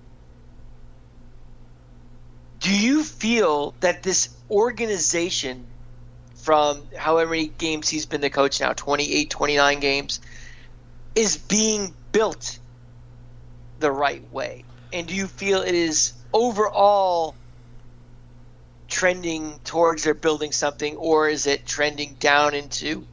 [2.61, 5.67] Do you feel that this organization,
[6.37, 10.21] from however many games he's been the coach now 28, 29 games,
[11.15, 12.59] is being built
[13.79, 14.65] the right way?
[14.93, 17.37] And do you feel it is overall
[18.89, 23.07] trending towards they're building something, or is it trending down into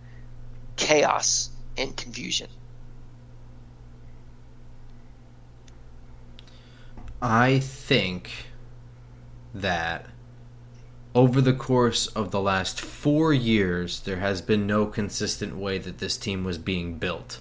[0.75, 2.47] chaos and confusion.
[7.21, 8.47] I think
[9.53, 10.07] that
[11.15, 15.99] over the course of the last four years, there has been no consistent way that
[15.99, 17.39] this team was being built.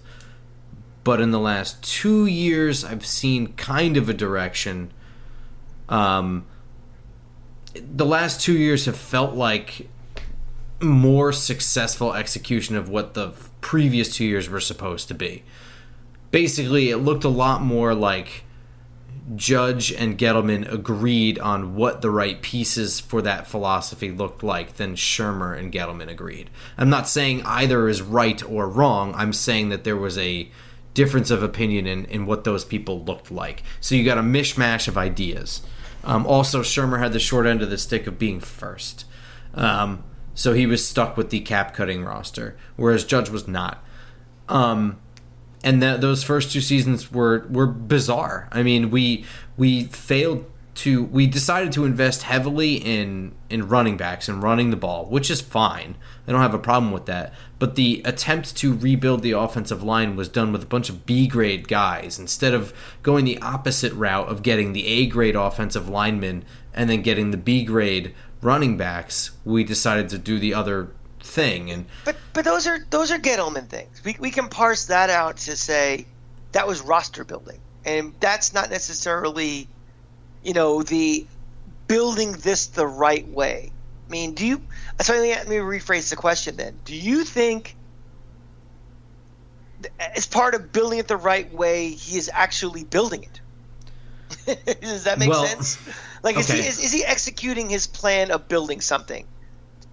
[1.05, 4.93] But in the last two years, I've seen kind of a direction.
[5.89, 6.47] Um,
[7.75, 9.89] the last two years have felt like
[10.81, 15.45] more successful execution of what the previous two years were supposed to be.
[16.31, 18.45] Basically, it looked a lot more like
[19.37, 24.97] Judge and Gettleman agreed on what the right pieces for that philosophy looked like than
[24.97, 26.51] Shurmur and Gettleman agreed.
[26.77, 29.15] I'm not saying either is right or wrong.
[29.15, 30.51] I'm saying that there was a
[30.95, 33.63] difference of opinion in, in what those people looked like.
[33.81, 35.63] So you got a mishmash of ideas.
[36.05, 39.05] Um, also, Shurmur had the short end of the stick of being first.
[39.55, 43.85] Um, so he was stuck with the cap cutting roster, whereas Judge was not.
[44.49, 44.99] Um,
[45.63, 48.49] and that those first two seasons were were bizarre.
[48.51, 49.25] I mean, we
[49.57, 54.77] we failed to we decided to invest heavily in in running backs and running the
[54.77, 55.97] ball, which is fine.
[56.27, 57.33] I don't have a problem with that.
[57.59, 61.27] But the attempt to rebuild the offensive line was done with a bunch of B
[61.27, 66.45] grade guys instead of going the opposite route of getting the A grade offensive linemen
[66.73, 71.71] and then getting the B grade running backs, we decided to do the other thing.
[71.71, 74.03] And but but those are those are Gettleman things.
[74.05, 76.07] We we can parse that out to say
[76.53, 79.69] that was roster building, and that's not necessarily,
[80.43, 81.27] you know, the
[81.89, 83.73] building this the right way.
[84.13, 84.61] I mean, do you?
[85.01, 86.79] So let me rephrase the question then.
[86.85, 87.75] Do you think?
[89.99, 94.81] As part of building it the right way, he is actually building it.
[94.83, 95.79] Does that make well, sense?
[96.23, 99.27] Like, is, he, is, is he executing his plan of building something?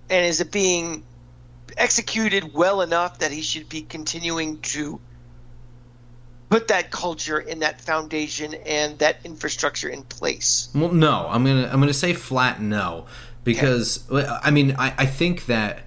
[0.09, 1.05] And is it being
[1.77, 4.99] executed well enough that he should be continuing to
[6.49, 10.69] put that culture in that foundation and that infrastructure in place?
[10.75, 11.25] Well, no.
[11.29, 13.07] I'm gonna I'm gonna say flat no
[13.43, 14.27] because okay.
[14.43, 15.83] I mean I, I think that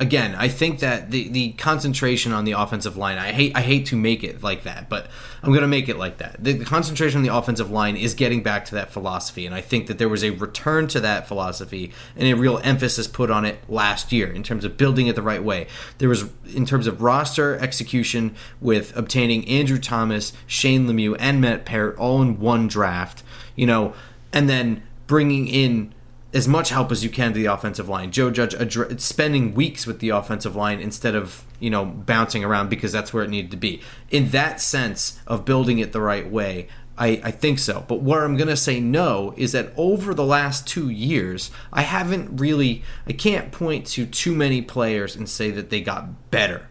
[0.00, 3.86] again, I think that the the concentration on the offensive line, I hate I hate
[3.86, 5.08] to make it like that, but
[5.42, 6.42] I'm to make it like that.
[6.42, 9.60] The, the, concentration on the offensive line is getting back to that philosophy, and I
[9.60, 13.44] think that there was a return to that philosophy and a real emphasis put on
[13.44, 15.66] it last year in terms of building it the right way.
[15.98, 21.64] There was in terms of roster execution with obtaining Andrew Thomas, Shane Lemieux, and Matt
[21.64, 23.22] Peart all in one draft,
[23.56, 23.94] you know,
[24.32, 25.94] and then bringing in
[26.34, 28.10] as much help as you can to the offensive line.
[28.10, 32.68] Joe Judge adre- spending weeks with the offensive line instead of you know bouncing around
[32.68, 33.80] because that's where it needed to be.
[34.10, 37.84] In that sense of building it the right way, I, I think so.
[37.86, 41.82] But where I'm going to say no is that over the last two years, I
[41.82, 46.68] haven't really, I can't point to too many players and say that they got better.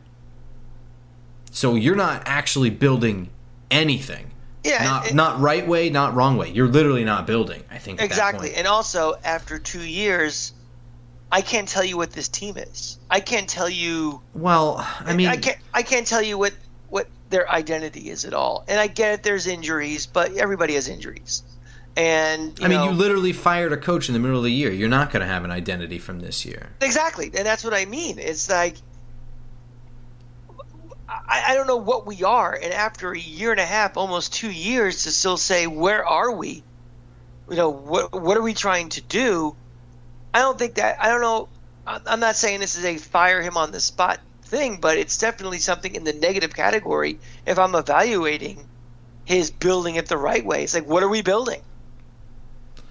[1.49, 3.29] So you're not actually building
[3.71, 4.31] anything.
[4.67, 6.49] Yeah, not it- not right way, not wrong way.
[6.51, 7.63] You're literally not building.
[7.71, 8.53] I think Exactly.
[8.55, 10.53] And also, after two years,
[11.31, 12.99] I can't tell you what this team is.
[13.09, 14.21] I can't tell you.
[14.33, 15.57] Well, I mean, I can't.
[15.73, 16.53] I can't tell you what
[16.89, 18.63] what their identity is at all.
[18.67, 19.23] And I get it.
[19.23, 21.43] There's injuries, but everybody has injuries.
[21.97, 24.51] And you I mean, know, you literally fired a coach in the middle of the
[24.51, 24.71] year.
[24.71, 26.69] You're not going to have an identity from this year.
[26.79, 28.19] Exactly, and that's what I mean.
[28.19, 28.75] It's like
[31.07, 34.33] I, I don't know what we are, and after a year and a half, almost
[34.33, 36.63] two years, to still say where are we?
[37.49, 39.55] You know, what what are we trying to do?
[40.33, 41.47] I don't think that I don't know.
[41.85, 45.59] I'm not saying this is a fire him on the spot thing, but it's definitely
[45.59, 47.19] something in the negative category.
[47.45, 48.67] If I'm evaluating
[49.23, 51.61] his building it the right way, it's like what are we building?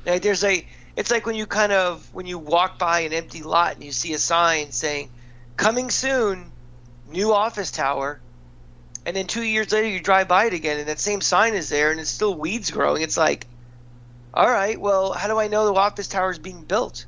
[0.06, 3.42] Like there's a it's like when you kind of when you walk by an empty
[3.42, 5.10] lot and you see a sign saying
[5.58, 6.50] coming soon
[7.10, 8.20] new office tower
[9.04, 11.68] and then 2 years later you drive by it again and that same sign is
[11.68, 13.46] there and it's still weeds growing it's like
[14.34, 17.06] all right well how do I know the office tower is being built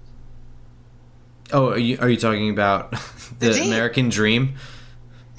[1.50, 2.90] Oh, are you, are you talking about
[3.38, 3.62] the, The.
[3.66, 4.56] American Dream,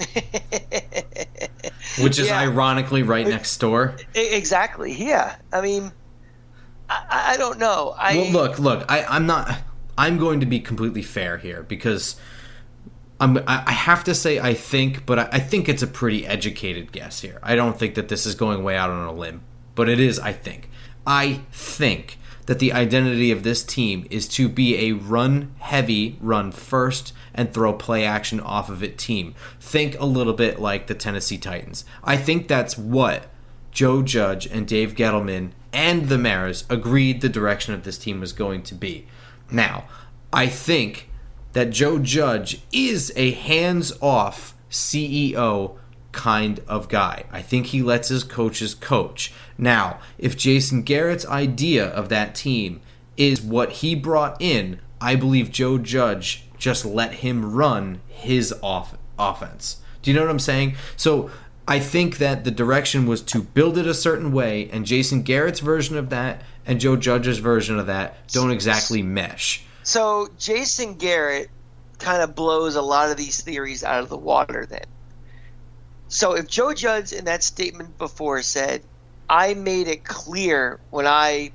[2.00, 2.40] which is Yeah.
[2.40, 3.94] ironically right next door?
[4.14, 5.92] Exactly yeah I mean
[6.88, 8.84] I, I- I don't know I Well, look, look.
[8.90, 9.56] I, I'm not.
[9.96, 12.16] I'm going to be completely fair here because
[13.20, 13.38] I'm.
[13.46, 17.20] I have to say I think, but I, I think it's a pretty educated guess
[17.20, 17.38] here.
[17.42, 19.42] I don't think that this is going way out on a limb,
[19.74, 20.18] but it is.
[20.18, 20.70] I think.
[21.06, 26.50] I think that the identity of this team is to be a run heavy, run
[26.50, 29.34] first, and throw play action off of it team.
[29.60, 31.84] Think a little bit like the Tennessee Titans.
[32.02, 33.28] I think that's what
[33.70, 38.32] Joe Judge and Dave Gettleman and the Maras agreed the direction of this team was
[38.32, 39.06] going to be.
[39.50, 39.84] Now,
[40.32, 41.09] I think
[41.52, 45.76] that Joe Judge is a hands off CEO
[46.12, 47.24] kind of guy.
[47.30, 49.32] I think he lets his coaches coach.
[49.56, 52.80] Now, if Jason Garrett's idea of that team
[53.16, 58.96] is what he brought in, I believe Joe Judge just let him run his off-
[59.18, 59.78] offense.
[60.02, 60.76] Do you know what I'm saying?
[60.96, 61.30] So
[61.68, 65.60] I think that the direction was to build it a certain way, and Jason Garrett's
[65.60, 69.64] version of that and Joe Judge's version of that don't exactly mesh.
[69.90, 71.50] So Jason Garrett
[71.98, 74.84] kind of blows a lot of these theories out of the water then.
[76.06, 78.82] So if Joe Judge in that statement before said,
[79.28, 81.50] I made it clear when I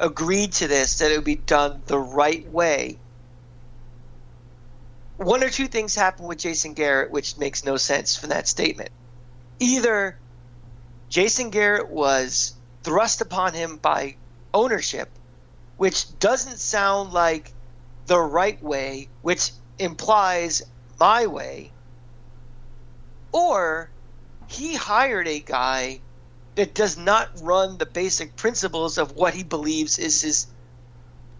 [0.00, 2.96] agreed to this that it would be done the right way,
[5.18, 8.92] one or two things happen with Jason Garrett which makes no sense from that statement.
[9.58, 10.16] Either
[11.10, 14.16] Jason Garrett was thrust upon him by
[14.54, 15.10] ownership,
[15.76, 17.53] which doesn't sound like
[18.06, 20.62] the right way, which implies
[21.00, 21.72] my way,
[23.32, 23.90] or
[24.48, 26.00] he hired a guy
[26.54, 30.46] that does not run the basic principles of what he believes is his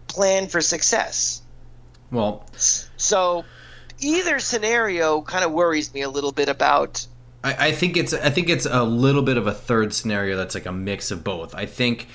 [0.07, 1.41] plan for success.
[2.11, 2.45] Well,
[2.97, 3.45] So
[3.99, 7.07] either scenario kind of worries me a little bit about
[7.45, 10.55] I, I think it's I think it's a little bit of a third scenario that's
[10.55, 11.53] like a mix of both.
[11.53, 12.07] I think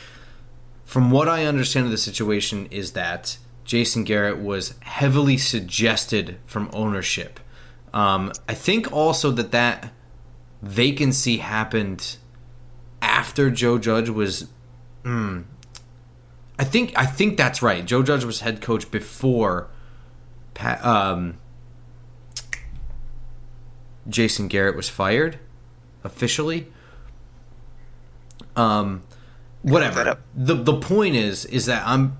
[0.84, 3.38] from what I understand of the situation is that
[3.70, 7.38] Jason Garrett was heavily suggested from ownership.
[7.94, 9.92] Um, I think also that that
[10.60, 12.16] vacancy happened
[13.00, 14.48] after Joe Judge was.
[15.04, 15.42] Hmm,
[16.58, 17.86] I think I think that's right.
[17.86, 19.68] Joe Judge was head coach before.
[20.54, 21.38] Pat, um,
[24.08, 25.38] Jason Garrett was fired
[26.02, 26.66] officially.
[28.56, 29.04] Um,
[29.62, 30.18] whatever.
[30.34, 32.18] The the point is is that I'm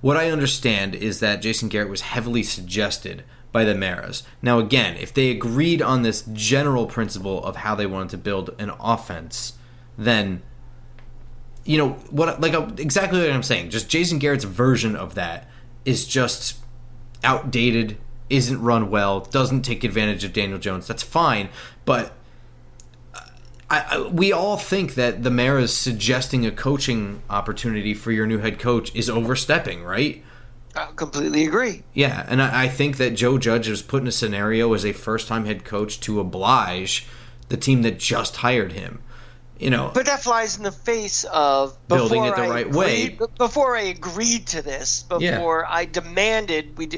[0.00, 4.22] what I understand is that Jason Garrett was heavily suggested by the Maras.
[4.42, 8.54] Now again, if they agreed on this general principle of how they wanted to build
[8.58, 9.54] an offense,
[9.98, 10.42] then
[11.64, 13.70] you know what like uh, exactly what I'm saying.
[13.70, 15.48] Just Jason Garrett's version of that
[15.84, 16.58] is just
[17.22, 17.98] outdated
[18.28, 20.86] isn't run well, doesn't take advantage of Daniel Jones.
[20.86, 21.48] That's fine,
[21.84, 22.12] but
[23.70, 28.26] I, I, we all think that the mayor is suggesting a coaching opportunity for your
[28.26, 30.24] new head coach is overstepping, right?
[30.74, 31.82] I completely agree.
[31.94, 34.92] Yeah, and I, I think that Joe Judge was put in a scenario as a
[34.92, 37.06] first-time head coach to oblige
[37.48, 39.00] the team that just hired him.
[39.58, 43.18] You know, But that flies in the face of Building it the I right way.
[43.36, 45.32] Before I agreed to this, Yeah.
[45.32, 46.88] before I demanded we.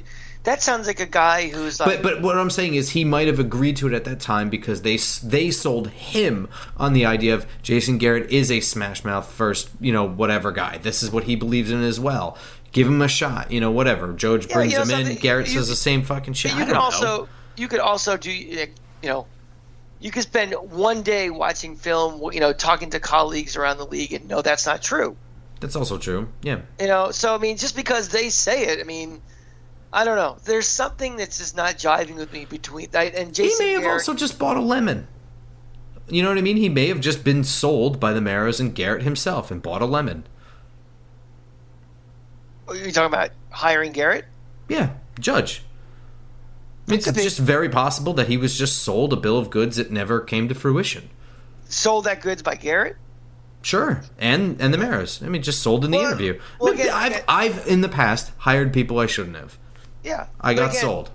[0.44, 2.02] That sounds like a guy who's like.
[2.02, 4.18] But um, but what I'm saying is he might have agreed to it at that
[4.20, 9.04] time because they they sold him on the idea of Jason Garrett is a smash
[9.04, 10.78] mouth first you know whatever guy.
[10.78, 12.36] This is what he believes in as well.
[12.72, 14.12] Give him a shot, you know whatever.
[14.14, 15.16] George Yeah, brings you know him in.
[15.18, 16.52] Garrett You- says the same fucking shit.
[16.56, 16.80] You could know.
[16.80, 18.66] also you could also do you
[19.04, 19.26] know
[20.00, 24.12] you could spend one day watching film you know talking to colleagues around the league
[24.12, 25.16] and know that's not true
[25.60, 26.28] That's also true.
[26.42, 26.62] Yeah.
[26.80, 29.20] you know so i mean just because they say it i mean
[29.92, 33.32] i don't know there's something that's just not jiving with me between I, and He
[33.44, 35.06] jason may have Garrett, also just bought a lemon.
[36.08, 36.56] You know what I mean?
[36.56, 39.86] He may have just been sold by the Maras and Garrett himself and bought a
[39.86, 40.24] lemon.
[42.68, 44.24] are you talking about hiring garrett
[44.68, 44.90] Yeah,
[45.20, 45.62] Judge.
[46.88, 47.22] It's could be.
[47.22, 50.48] just very possible that he was just sold a bill of goods that never came
[50.48, 51.08] to fruition.
[51.68, 52.96] sold that goods by garrett
[53.64, 55.22] Sure, and and the Maras.
[55.24, 56.40] I mean, just sold in the Well, interview.
[56.58, 59.56] well, Look, again- I've I've in the past hired people I shouldn't have.
[60.02, 60.26] Yeah.
[60.40, 61.10] I got again, sold.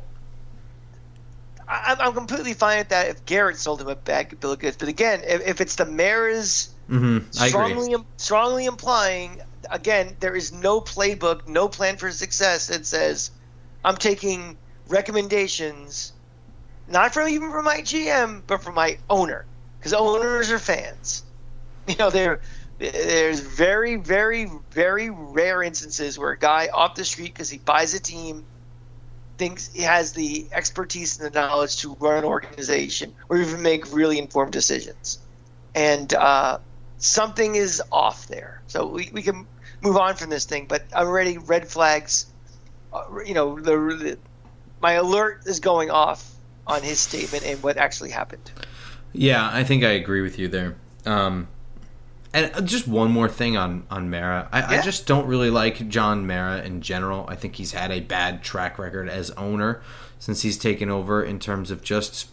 [1.68, 4.60] I, I'm completely fine with that if garrett sold him a bag of bill of
[4.60, 4.78] goods.
[4.78, 7.50] But again if, if it's the mayor's hmm I agree.
[7.50, 13.32] strongly strongly implying again there is no playbook no plan for success that says
[13.84, 14.58] i'm taking
[14.88, 16.14] recommendations
[16.88, 19.46] not from even from my gm but from my owner.
[19.80, 21.24] Because owners are fans.
[21.88, 22.42] You know there
[22.80, 27.94] there's very very very rare instances where a guy off the street because he buys
[27.94, 28.44] a team
[29.38, 33.94] thinks he has the expertise and the knowledge to run an organization or even make
[33.94, 35.20] really informed decisions
[35.78, 36.58] and uh,
[36.98, 38.62] something is off there.
[38.66, 39.46] So we, we can
[39.82, 42.26] move on from this thing, but already red flags.
[42.92, 44.18] Uh, you know, the, the
[44.82, 46.34] my alert is going off
[46.66, 48.52] on his statement and what actually happened.
[49.14, 50.76] Yeah, I think I agree with you there.
[51.06, 51.48] Um,
[52.34, 54.50] and uh, just one more thing on on Mara.
[54.52, 57.26] I, I just don't really like John Mara in general.
[57.28, 59.82] I think he's had a bad track record as owner
[60.20, 62.30] since he's taken over in terms of just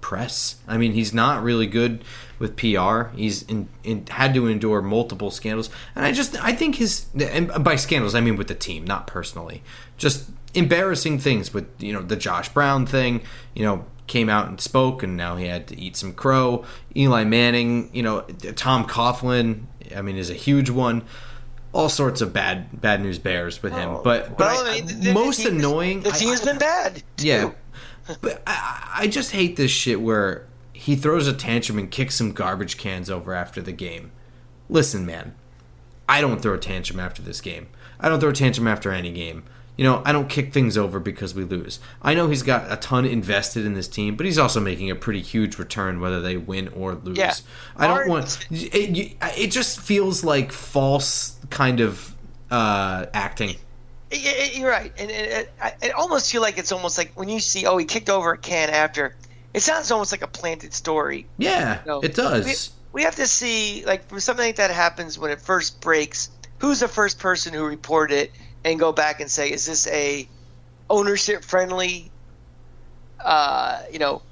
[0.00, 0.56] press.
[0.68, 2.02] I mean, he's not really good
[2.38, 3.14] with PR.
[3.16, 7.50] He's in, in, had to endure multiple scandals, and I just I think his and
[7.62, 9.62] by scandals I mean with the team, not personally.
[9.98, 13.22] Just embarrassing things with you know the Josh Brown thing.
[13.54, 16.64] You know came out and spoke, and now he had to eat some crow.
[16.96, 18.22] Eli Manning, you know
[18.56, 19.62] Tom Coughlin.
[19.94, 21.02] I mean, is a huge one.
[21.72, 24.80] All sorts of bad bad news bears with him, oh, but but Well, I- I
[24.80, 26.00] mean, the- most team- annoying.
[26.00, 27.02] The I- team's been bad.
[27.16, 27.26] too.
[27.28, 27.50] yeah,
[28.20, 32.32] but I, I just hate this shit where he throws a tantrum and kicks some
[32.32, 34.12] garbage cans over after the game.
[34.68, 35.34] Listen, man,
[36.08, 37.68] I don't throw a tantrum after this game.
[37.98, 39.44] I don't throw a tantrum after any game.
[39.76, 41.80] You know, I don't kick things over because we lose.
[42.02, 44.94] I know he's got a ton invested in this team, but he's also making a
[44.94, 47.16] pretty huge return whether they win or lose.
[47.16, 47.32] Yeah.
[47.76, 49.16] I don't want it.
[49.20, 52.14] It just feels like false kind of
[52.50, 53.56] uh, acting.
[54.10, 55.52] You're right, and it,
[55.82, 58.38] it, almost feel like it's almost like when you see, oh, he kicked over a
[58.38, 59.14] can after.
[59.54, 61.26] It sounds almost like a planted story.
[61.36, 62.00] Yeah, No.
[62.00, 62.44] it does.
[62.92, 66.80] We, we have to see, like, something like that happens when it first breaks, who's
[66.80, 68.32] the first person who reported it
[68.64, 70.28] and go back and say, is this a
[70.88, 72.10] ownership friendly,
[73.24, 74.22] uh, you know,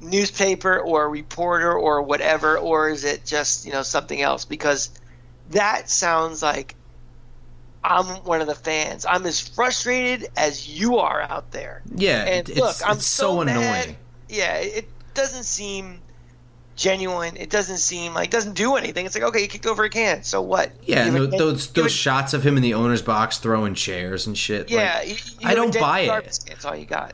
[0.00, 4.44] newspaper or reporter or whatever, or is it just, you know, something else?
[4.44, 4.90] Because
[5.50, 6.74] that sounds like
[7.84, 9.04] I'm one of the fans.
[9.08, 11.82] I'm as frustrated as you are out there.
[11.94, 13.56] Yeah, And it- look, I'm it's so, so mad.
[13.56, 13.96] annoying.
[14.28, 16.00] Yeah, it doesn't seem
[16.76, 17.36] genuine.
[17.36, 19.06] It doesn't seem like it doesn't do anything.
[19.06, 20.72] It's like okay, you kicked over a can, so what?
[20.82, 24.70] Yeah, and those those shots of him in the owner's box throwing chairs and shit.
[24.70, 26.40] Yeah, like, you, you I don't buy it.
[26.48, 27.12] That's all you got.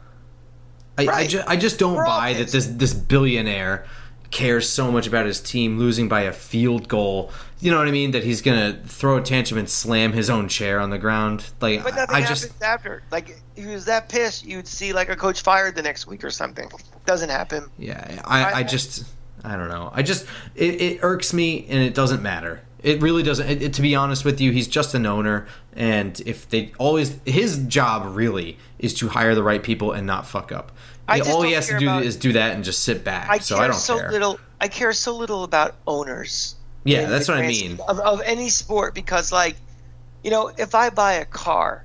[0.98, 3.86] I, I, ju- I just don't We're buy that this this billionaire
[4.31, 7.31] cares so much about his team losing by a field goal.
[7.61, 8.12] You know what I mean?
[8.12, 11.45] That he's gonna throw a tantrum and slam his own chair on the ground.
[11.61, 13.03] Like But nothing I happens just after.
[13.11, 16.24] Like if he was that pissed, you'd see like a coach fired the next week
[16.24, 16.70] or something.
[17.07, 17.64] Doesn't happen.
[17.78, 19.05] yeah, I, I, I- just
[19.45, 19.91] I don't know.
[19.93, 22.61] I just it, it irks me and it doesn't matter.
[22.83, 23.47] It really doesn't.
[23.49, 27.18] It, it- to be honest with you, he's just an owner, and if they always
[27.26, 30.72] his job really is to hire the right people and not fuck up.
[31.11, 33.28] I all he has to do about- is do that and just sit back.
[33.28, 34.11] I so care I don't so care.
[34.11, 34.40] little.
[34.61, 36.54] I care so little about owners.
[36.84, 37.78] Yeah, that's what I mean.
[37.88, 39.56] Of, of any sport, because like,
[40.22, 41.84] you know, if I buy a car,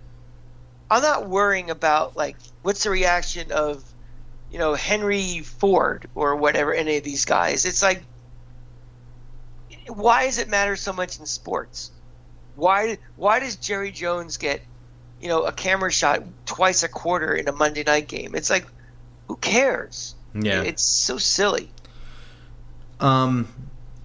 [0.90, 3.84] I'm not worrying about like what's the reaction of
[4.52, 7.66] you know Henry Ford or whatever any of these guys.
[7.66, 8.04] It's like
[9.88, 11.92] why does it matter so much in sports?
[12.56, 14.62] Why why does Jerry Jones get
[15.22, 18.36] you know a camera shot twice a quarter in a Monday night game?
[18.36, 18.66] It's like
[19.28, 20.16] who cares?
[20.34, 20.62] Yeah.
[20.64, 21.70] It's so silly.
[23.00, 23.48] Um,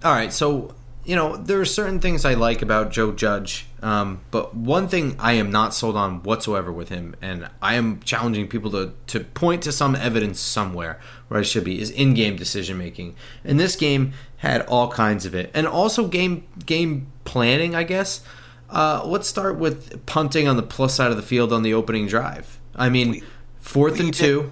[0.03, 4.21] all right, so you know there are certain things I like about Joe Judge, um,
[4.31, 8.47] but one thing I am not sold on whatsoever with him, and I am challenging
[8.47, 12.77] people to to point to some evidence somewhere where I should be is in-game decision
[12.77, 13.15] making.
[13.43, 18.21] And this game had all kinds of it, and also game game planning, I guess.
[18.69, 22.07] Uh, let's start with punting on the plus side of the field on the opening
[22.07, 22.59] drive.
[22.75, 23.21] I mean,
[23.59, 24.51] fourth we and did- two.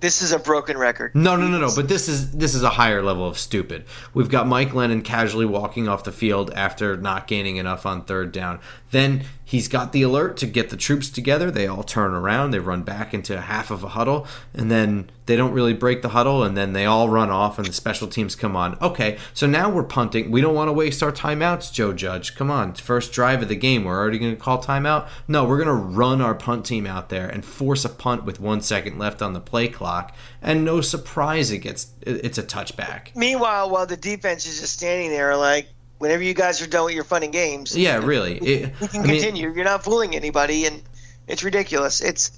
[0.00, 1.14] This is a broken record.
[1.14, 1.70] No, no, no, no.
[1.74, 3.84] But this is this is a higher level of stupid.
[4.14, 8.32] We've got Mike Glennon casually walking off the field after not gaining enough on third
[8.32, 8.60] down.
[8.90, 11.50] Then he's got the alert to get the troops together.
[11.50, 12.50] They all turn around.
[12.50, 16.10] They run back into half of a huddle, and then they don't really break the
[16.10, 18.76] huddle, and then they all run off, and the special teams come on.
[18.80, 20.30] Okay, so now we're punting.
[20.30, 22.34] We don't want to waste our timeouts, Joe Judge.
[22.34, 23.84] Come on, first drive of the game.
[23.84, 25.08] We're already going to call timeout.
[25.28, 28.40] No, we're going to run our punt team out there and force a punt with
[28.40, 33.14] one second left on the play clock, and no surprise, it gets it's a touchback.
[33.14, 35.68] Meanwhile, while the defense is just standing there, like,
[36.00, 38.38] whenever you guys are done with your fun and games, Yeah, really.
[38.38, 39.52] It, we can I mean, continue.
[39.54, 40.82] You're not fooling anybody, and
[41.28, 42.00] it's ridiculous.
[42.00, 42.32] It's,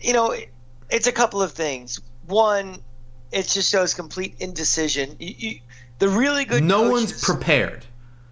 [0.00, 0.48] you know, it-
[0.90, 2.00] it's a couple of things.
[2.26, 2.76] One,
[3.32, 5.16] it just shows complete indecision.
[5.18, 5.60] You, you,
[5.98, 7.84] the really good no coaches, one's prepared.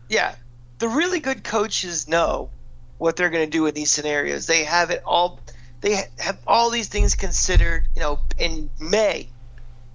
[0.08, 0.34] yeah,
[0.78, 2.50] the really good coaches know
[2.98, 4.46] what they're going to do in these scenarios.
[4.46, 5.40] They have it all.
[5.80, 7.86] They have all these things considered.
[7.96, 9.28] You know, in May,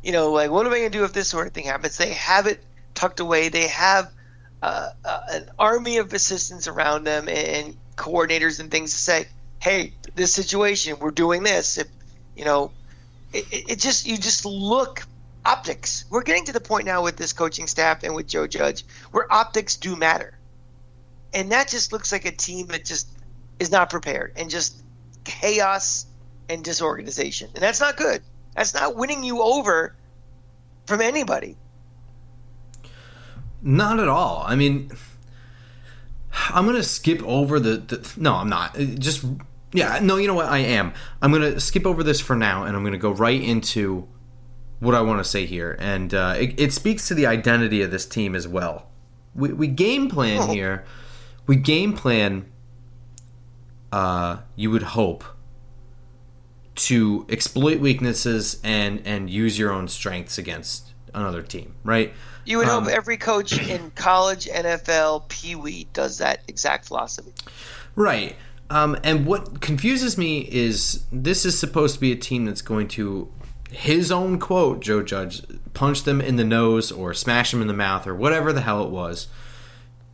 [0.03, 1.97] you know, like what am I going to do if this sort of thing happens?
[1.97, 2.61] They have it
[2.95, 3.49] tucked away.
[3.49, 4.11] They have
[4.61, 9.27] uh, uh, an army of assistants around them and coordinators and things to say,
[9.59, 11.87] "Hey, this situation, we're doing this." If
[12.35, 12.71] you know,
[13.33, 15.03] it, it it just you just look
[15.45, 16.05] optics.
[16.09, 19.31] We're getting to the point now with this coaching staff and with Joe Judge where
[19.31, 20.37] optics do matter,
[21.33, 23.09] and that just looks like a team that just
[23.59, 24.81] is not prepared and just
[25.23, 26.05] chaos
[26.49, 28.23] and disorganization, and that's not good.
[28.55, 29.95] That's not winning you over
[30.87, 31.57] from anybody.
[33.61, 34.43] Not at all.
[34.45, 34.91] I mean,
[36.49, 38.13] I'm gonna skip over the, the.
[38.17, 38.75] No, I'm not.
[38.77, 39.25] Just
[39.73, 39.99] yeah.
[40.01, 40.45] No, you know what?
[40.47, 40.93] I am.
[41.21, 44.07] I'm gonna skip over this for now, and I'm gonna go right into
[44.79, 47.89] what I want to say here, and uh, it, it speaks to the identity of
[47.89, 48.89] this team as well.
[49.33, 50.53] We, we game plan Oh.
[50.53, 50.85] here.
[51.47, 52.45] We game plan.
[53.91, 55.23] Uh, you would hope
[56.75, 62.13] to exploit weaknesses and and use your own strengths against another team, right?
[62.47, 67.33] You would Um, hope every coach in college, NFL, Pee Wee does that exact philosophy.
[67.95, 68.35] Right.
[68.69, 72.87] Um, and what confuses me is this is supposed to be a team that's going
[72.89, 73.31] to,
[73.71, 75.41] his own quote, Joe Judge,
[75.73, 78.83] punch them in the nose or smash them in the mouth or whatever the hell
[78.83, 79.27] it was.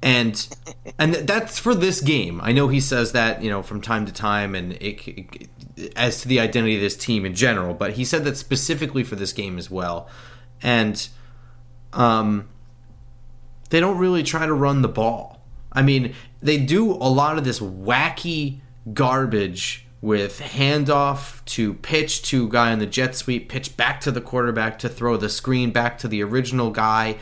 [0.01, 0.47] And
[0.99, 2.41] and that's for this game.
[2.43, 5.49] I know he says that you know from time to time, and it, it-
[5.95, 7.73] as to the identity of this team in general.
[7.73, 10.07] But he said that specifically for this game as well.
[10.61, 11.07] And
[11.93, 12.47] um,
[13.69, 15.41] they don't really try to run the ball.
[15.71, 18.59] I mean, they do a lot of this wacky
[18.93, 24.21] garbage with handoff to pitch to guy on the jet sweep, pitch back to the
[24.21, 27.15] quarterback to throw the screen back to the original guy.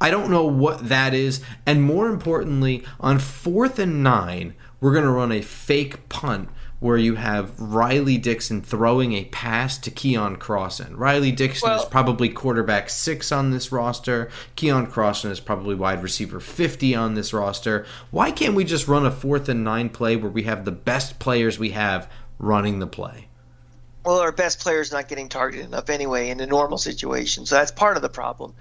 [0.00, 1.42] I don't know what that is.
[1.66, 6.48] And more importantly, on fourth and nine, we're going to run a fake punt
[6.84, 10.92] where you have Riley Dixon throwing a pass to Keion Crossen.
[10.98, 14.28] Riley Dixon is probably quarterback six on this roster.
[14.54, 17.86] Keion Crossen is probably wide receiver 50 on this roster.
[18.10, 21.18] Why can't we just run a fourth and nine play where we have the best
[21.18, 22.06] players we have
[22.38, 23.28] running the play?
[24.04, 27.70] Well, our best player's not getting targeted enough anyway in a normal situation, so that's
[27.70, 28.52] part of the problem.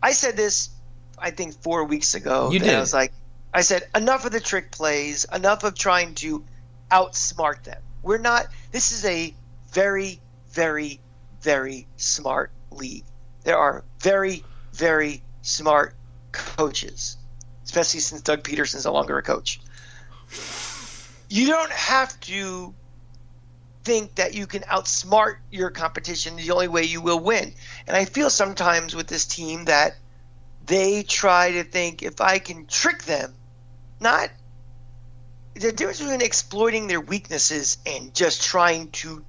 [0.00, 0.70] I said this,
[1.18, 2.52] I think, four weeks ago.
[2.52, 2.76] You did.
[2.76, 3.12] I was like,
[3.52, 6.44] I said, enough of the trick plays, enough of trying to
[6.90, 7.82] outsmart them.
[8.02, 8.46] We're not.
[8.70, 9.34] This is a
[9.72, 10.20] very,
[10.50, 11.00] very,
[11.40, 13.04] very smart league.
[13.44, 15.94] There are very, very smart
[16.32, 17.16] coaches,
[17.64, 19.60] especially since Doug Pederson's no longer a coach.
[21.28, 22.74] You don't have to
[23.84, 27.52] think that you can outsmart your competition the only way you will win.
[27.86, 29.96] And I feel sometimes with this team that
[30.66, 33.34] they try to think if I can trick them,
[34.00, 34.30] not
[35.58, 39.24] the difference between exploiting their weaknesses and just trying to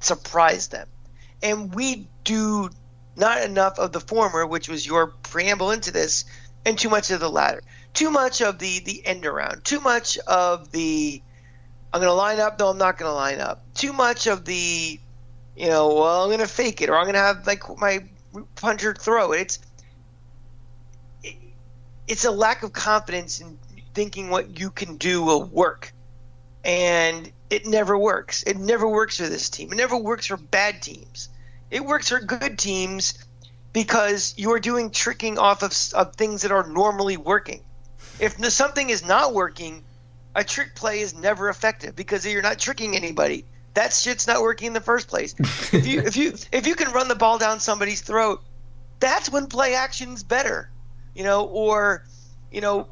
[0.00, 0.88] surprise them.
[1.42, 2.70] And we do
[3.16, 6.24] not enough of the former, which was your preamble into this,
[6.64, 7.62] and too much of the latter.
[7.94, 9.64] Too much of the the end around.
[9.64, 11.22] Too much of the
[11.92, 12.58] I'm going to line up.
[12.58, 13.64] No, I'm not going to line up.
[13.74, 15.00] Too much of the,
[15.56, 18.04] you know, well, I'm going to fake it, or I'm going to have like my
[18.54, 19.40] punter throw it.
[19.40, 19.58] It's
[22.06, 23.58] it's a lack of confidence in
[23.94, 25.92] thinking what you can do will work,
[26.64, 28.42] and it never works.
[28.44, 29.72] It never works for this team.
[29.72, 31.28] It never works for bad teams.
[31.70, 33.14] It works for good teams
[33.72, 37.62] because you are doing tricking off of, of things that are normally working.
[38.18, 39.84] If something is not working,
[40.34, 43.44] a trick play is never effective because you're not tricking anybody.
[43.74, 45.34] That shit's not working in the first place.
[45.72, 48.42] if you if you if you can run the ball down somebody's throat,
[48.98, 50.70] that's when play action's better.
[51.14, 52.04] You know, or
[52.50, 52.88] you know,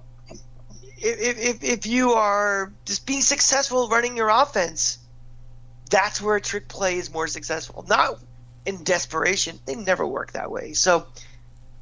[1.00, 4.98] if if if you are just being successful running your offense,
[5.90, 7.84] that's where a trick play is more successful.
[7.88, 8.20] Not
[8.66, 9.58] in desperation.
[9.64, 10.74] They never work that way.
[10.74, 11.06] So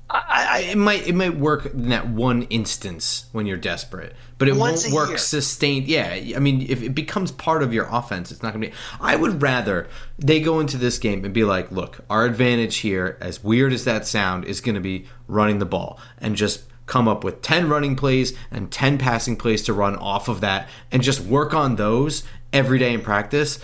[0.08, 4.46] I, I, it might it might work in that one instance when you're desperate, but
[4.46, 5.18] it won't work year.
[5.18, 5.88] sustained.
[5.88, 6.06] Yeah,
[6.36, 8.74] I mean, if it becomes part of your offense, it's not going to be.
[9.00, 13.18] I would rather they go into this game and be like, "Look, our advantage here,
[13.20, 17.08] as weird as that sound, is going to be running the ball and just." Come
[17.08, 21.02] up with 10 running plays and 10 passing plays to run off of that and
[21.02, 22.22] just work on those
[22.52, 23.58] every day in practice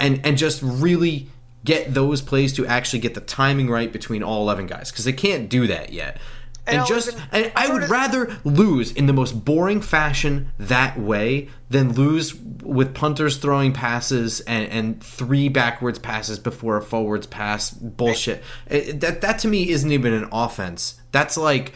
[0.00, 1.28] and and just really
[1.64, 5.12] get those plays to actually get the timing right between all 11 guys because they
[5.12, 6.18] can't do that yet.
[6.66, 11.50] And, and just and I would rather lose in the most boring fashion that way
[11.68, 17.70] than lose with punters throwing passes and, and three backwards passes before a forwards pass
[17.70, 18.42] bullshit.
[18.66, 20.98] It, that that to me isn't even an offense.
[21.12, 21.74] That's like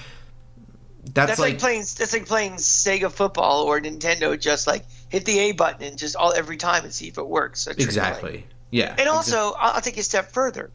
[1.15, 5.25] that's, that's like, like, playing that's like playing Sega football or Nintendo just like hit
[5.25, 7.67] the A button and just all every time and see if it works.
[7.67, 8.47] Exactly.
[8.71, 8.95] Yeah.
[8.99, 10.71] And also, I'll take a step further.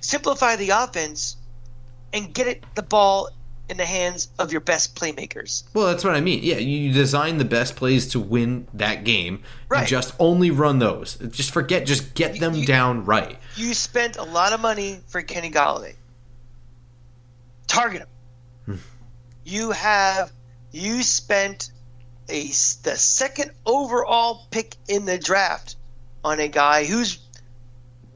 [0.00, 1.36] Simplify the offense
[2.12, 3.30] and get it the ball
[3.68, 5.64] in the hands of your best playmakers.
[5.72, 6.40] Well, that's what I mean.
[6.42, 9.80] Yeah, you design the best plays to win that game right.
[9.80, 11.14] and just only run those.
[11.14, 13.38] Just forget just get them you, down right.
[13.56, 15.94] You spent a lot of money for Kenny Golladay.
[17.66, 18.08] Target him.
[19.44, 20.32] You have
[20.72, 21.70] you spent
[22.28, 25.76] a the second overall pick in the draft
[26.24, 27.18] on a guy who's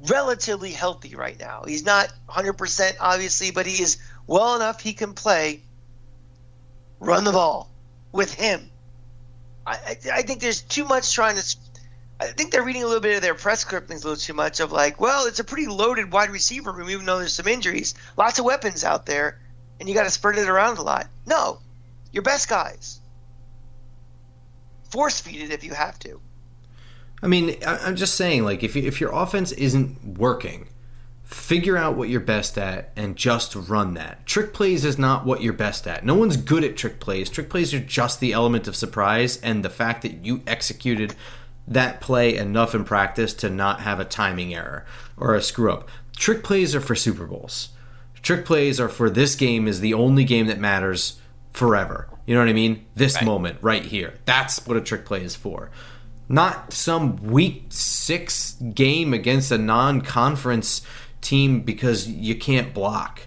[0.08, 1.64] relatively healthy right now.
[1.66, 5.62] He's not 100% obviously, but he is well enough he can play.
[7.00, 7.70] Run the ball
[8.10, 8.70] with him.
[9.66, 11.56] I, I, I think there's too much trying to.
[12.20, 14.58] I think they're reading a little bit of their press clippings a little too much
[14.58, 17.94] of like, well, it's a pretty loaded wide receiver room, even though there's some injuries,
[18.16, 19.38] lots of weapons out there,
[19.80, 21.08] and you got to spread it around a lot.
[21.26, 21.60] No,
[22.12, 23.00] your best guys.
[24.90, 26.20] Force feed it if you have to.
[27.22, 30.68] I mean, I'm just saying, like, if, if your offense isn't working,
[31.24, 34.24] figure out what you're best at and just run that.
[34.24, 36.04] Trick plays is not what you're best at.
[36.04, 37.28] No one's good at trick plays.
[37.28, 41.14] Trick plays are just the element of surprise and the fact that you executed
[41.66, 44.86] that play enough in practice to not have a timing error
[45.18, 45.88] or a screw up.
[46.16, 47.70] Trick plays are for Super Bowls.
[48.28, 51.18] Trick plays are for this game is the only game that matters
[51.54, 52.10] forever.
[52.26, 52.84] You know what I mean?
[52.94, 53.24] This right.
[53.24, 54.18] moment right here.
[54.26, 55.70] That's what a trick play is for
[56.28, 60.82] not some week six game against a non-conference
[61.22, 63.22] team because you can't block.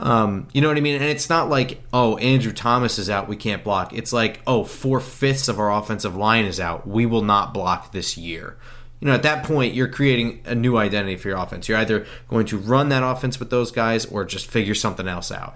[0.00, 0.96] Um, you know what I mean?
[0.96, 3.92] And it's not like, oh, Andrew Thomas is out, we can't block.
[3.92, 7.92] It's like, oh, four fifths of our offensive line is out, we will not block
[7.92, 8.58] this year.
[9.04, 11.68] You know, at that point, you're creating a new identity for your offense.
[11.68, 15.30] You're either going to run that offense with those guys or just figure something else
[15.30, 15.54] out.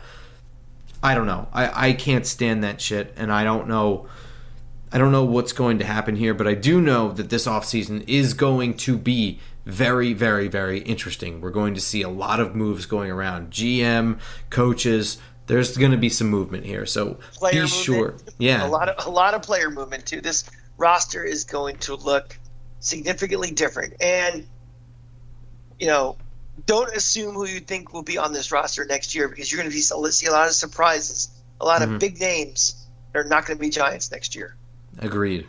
[1.03, 1.49] I don't know.
[1.53, 4.07] I, I can't stand that shit, and I don't know
[4.90, 8.05] I don't know what's going to happen here, but I do know that this offseason
[8.09, 11.40] is going to be very, very, very interesting.
[11.40, 13.51] We're going to see a lot of moves going around.
[13.51, 14.18] GM,
[14.49, 16.86] coaches, there's going to be some movement here.
[16.86, 17.84] So player be movement.
[17.84, 18.14] sure.
[18.38, 18.66] Yeah.
[18.66, 20.20] A lot of a lot of player movement too.
[20.20, 22.38] This roster is going to look
[22.81, 23.95] significantly different.
[24.01, 24.47] And
[25.79, 26.16] you know,
[26.66, 29.70] don't assume who you think will be on this roster next year because you're going
[29.70, 31.95] to be see a lot of surprises, a lot mm-hmm.
[31.95, 34.57] of big names that are not going to be Giants next year.
[34.99, 35.47] Agreed.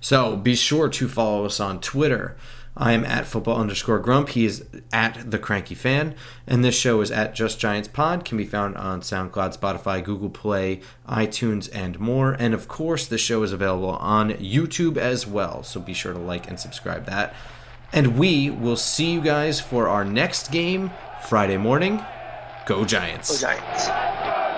[0.00, 2.36] So be sure to follow us on Twitter.
[2.76, 4.30] I am at football underscore grump.
[4.30, 6.14] He is at the cranky fan.
[6.46, 8.24] And this show is at Just Giants Pod.
[8.24, 12.32] Can be found on SoundCloud, Spotify, Google Play, iTunes, and more.
[12.32, 15.62] And of course, the show is available on YouTube as well.
[15.62, 17.34] So be sure to like and subscribe that.
[17.92, 20.92] And we will see you guys for our next game
[21.28, 22.02] Friday morning.
[22.66, 23.42] Go Giants.
[23.42, 24.49] Go Giants.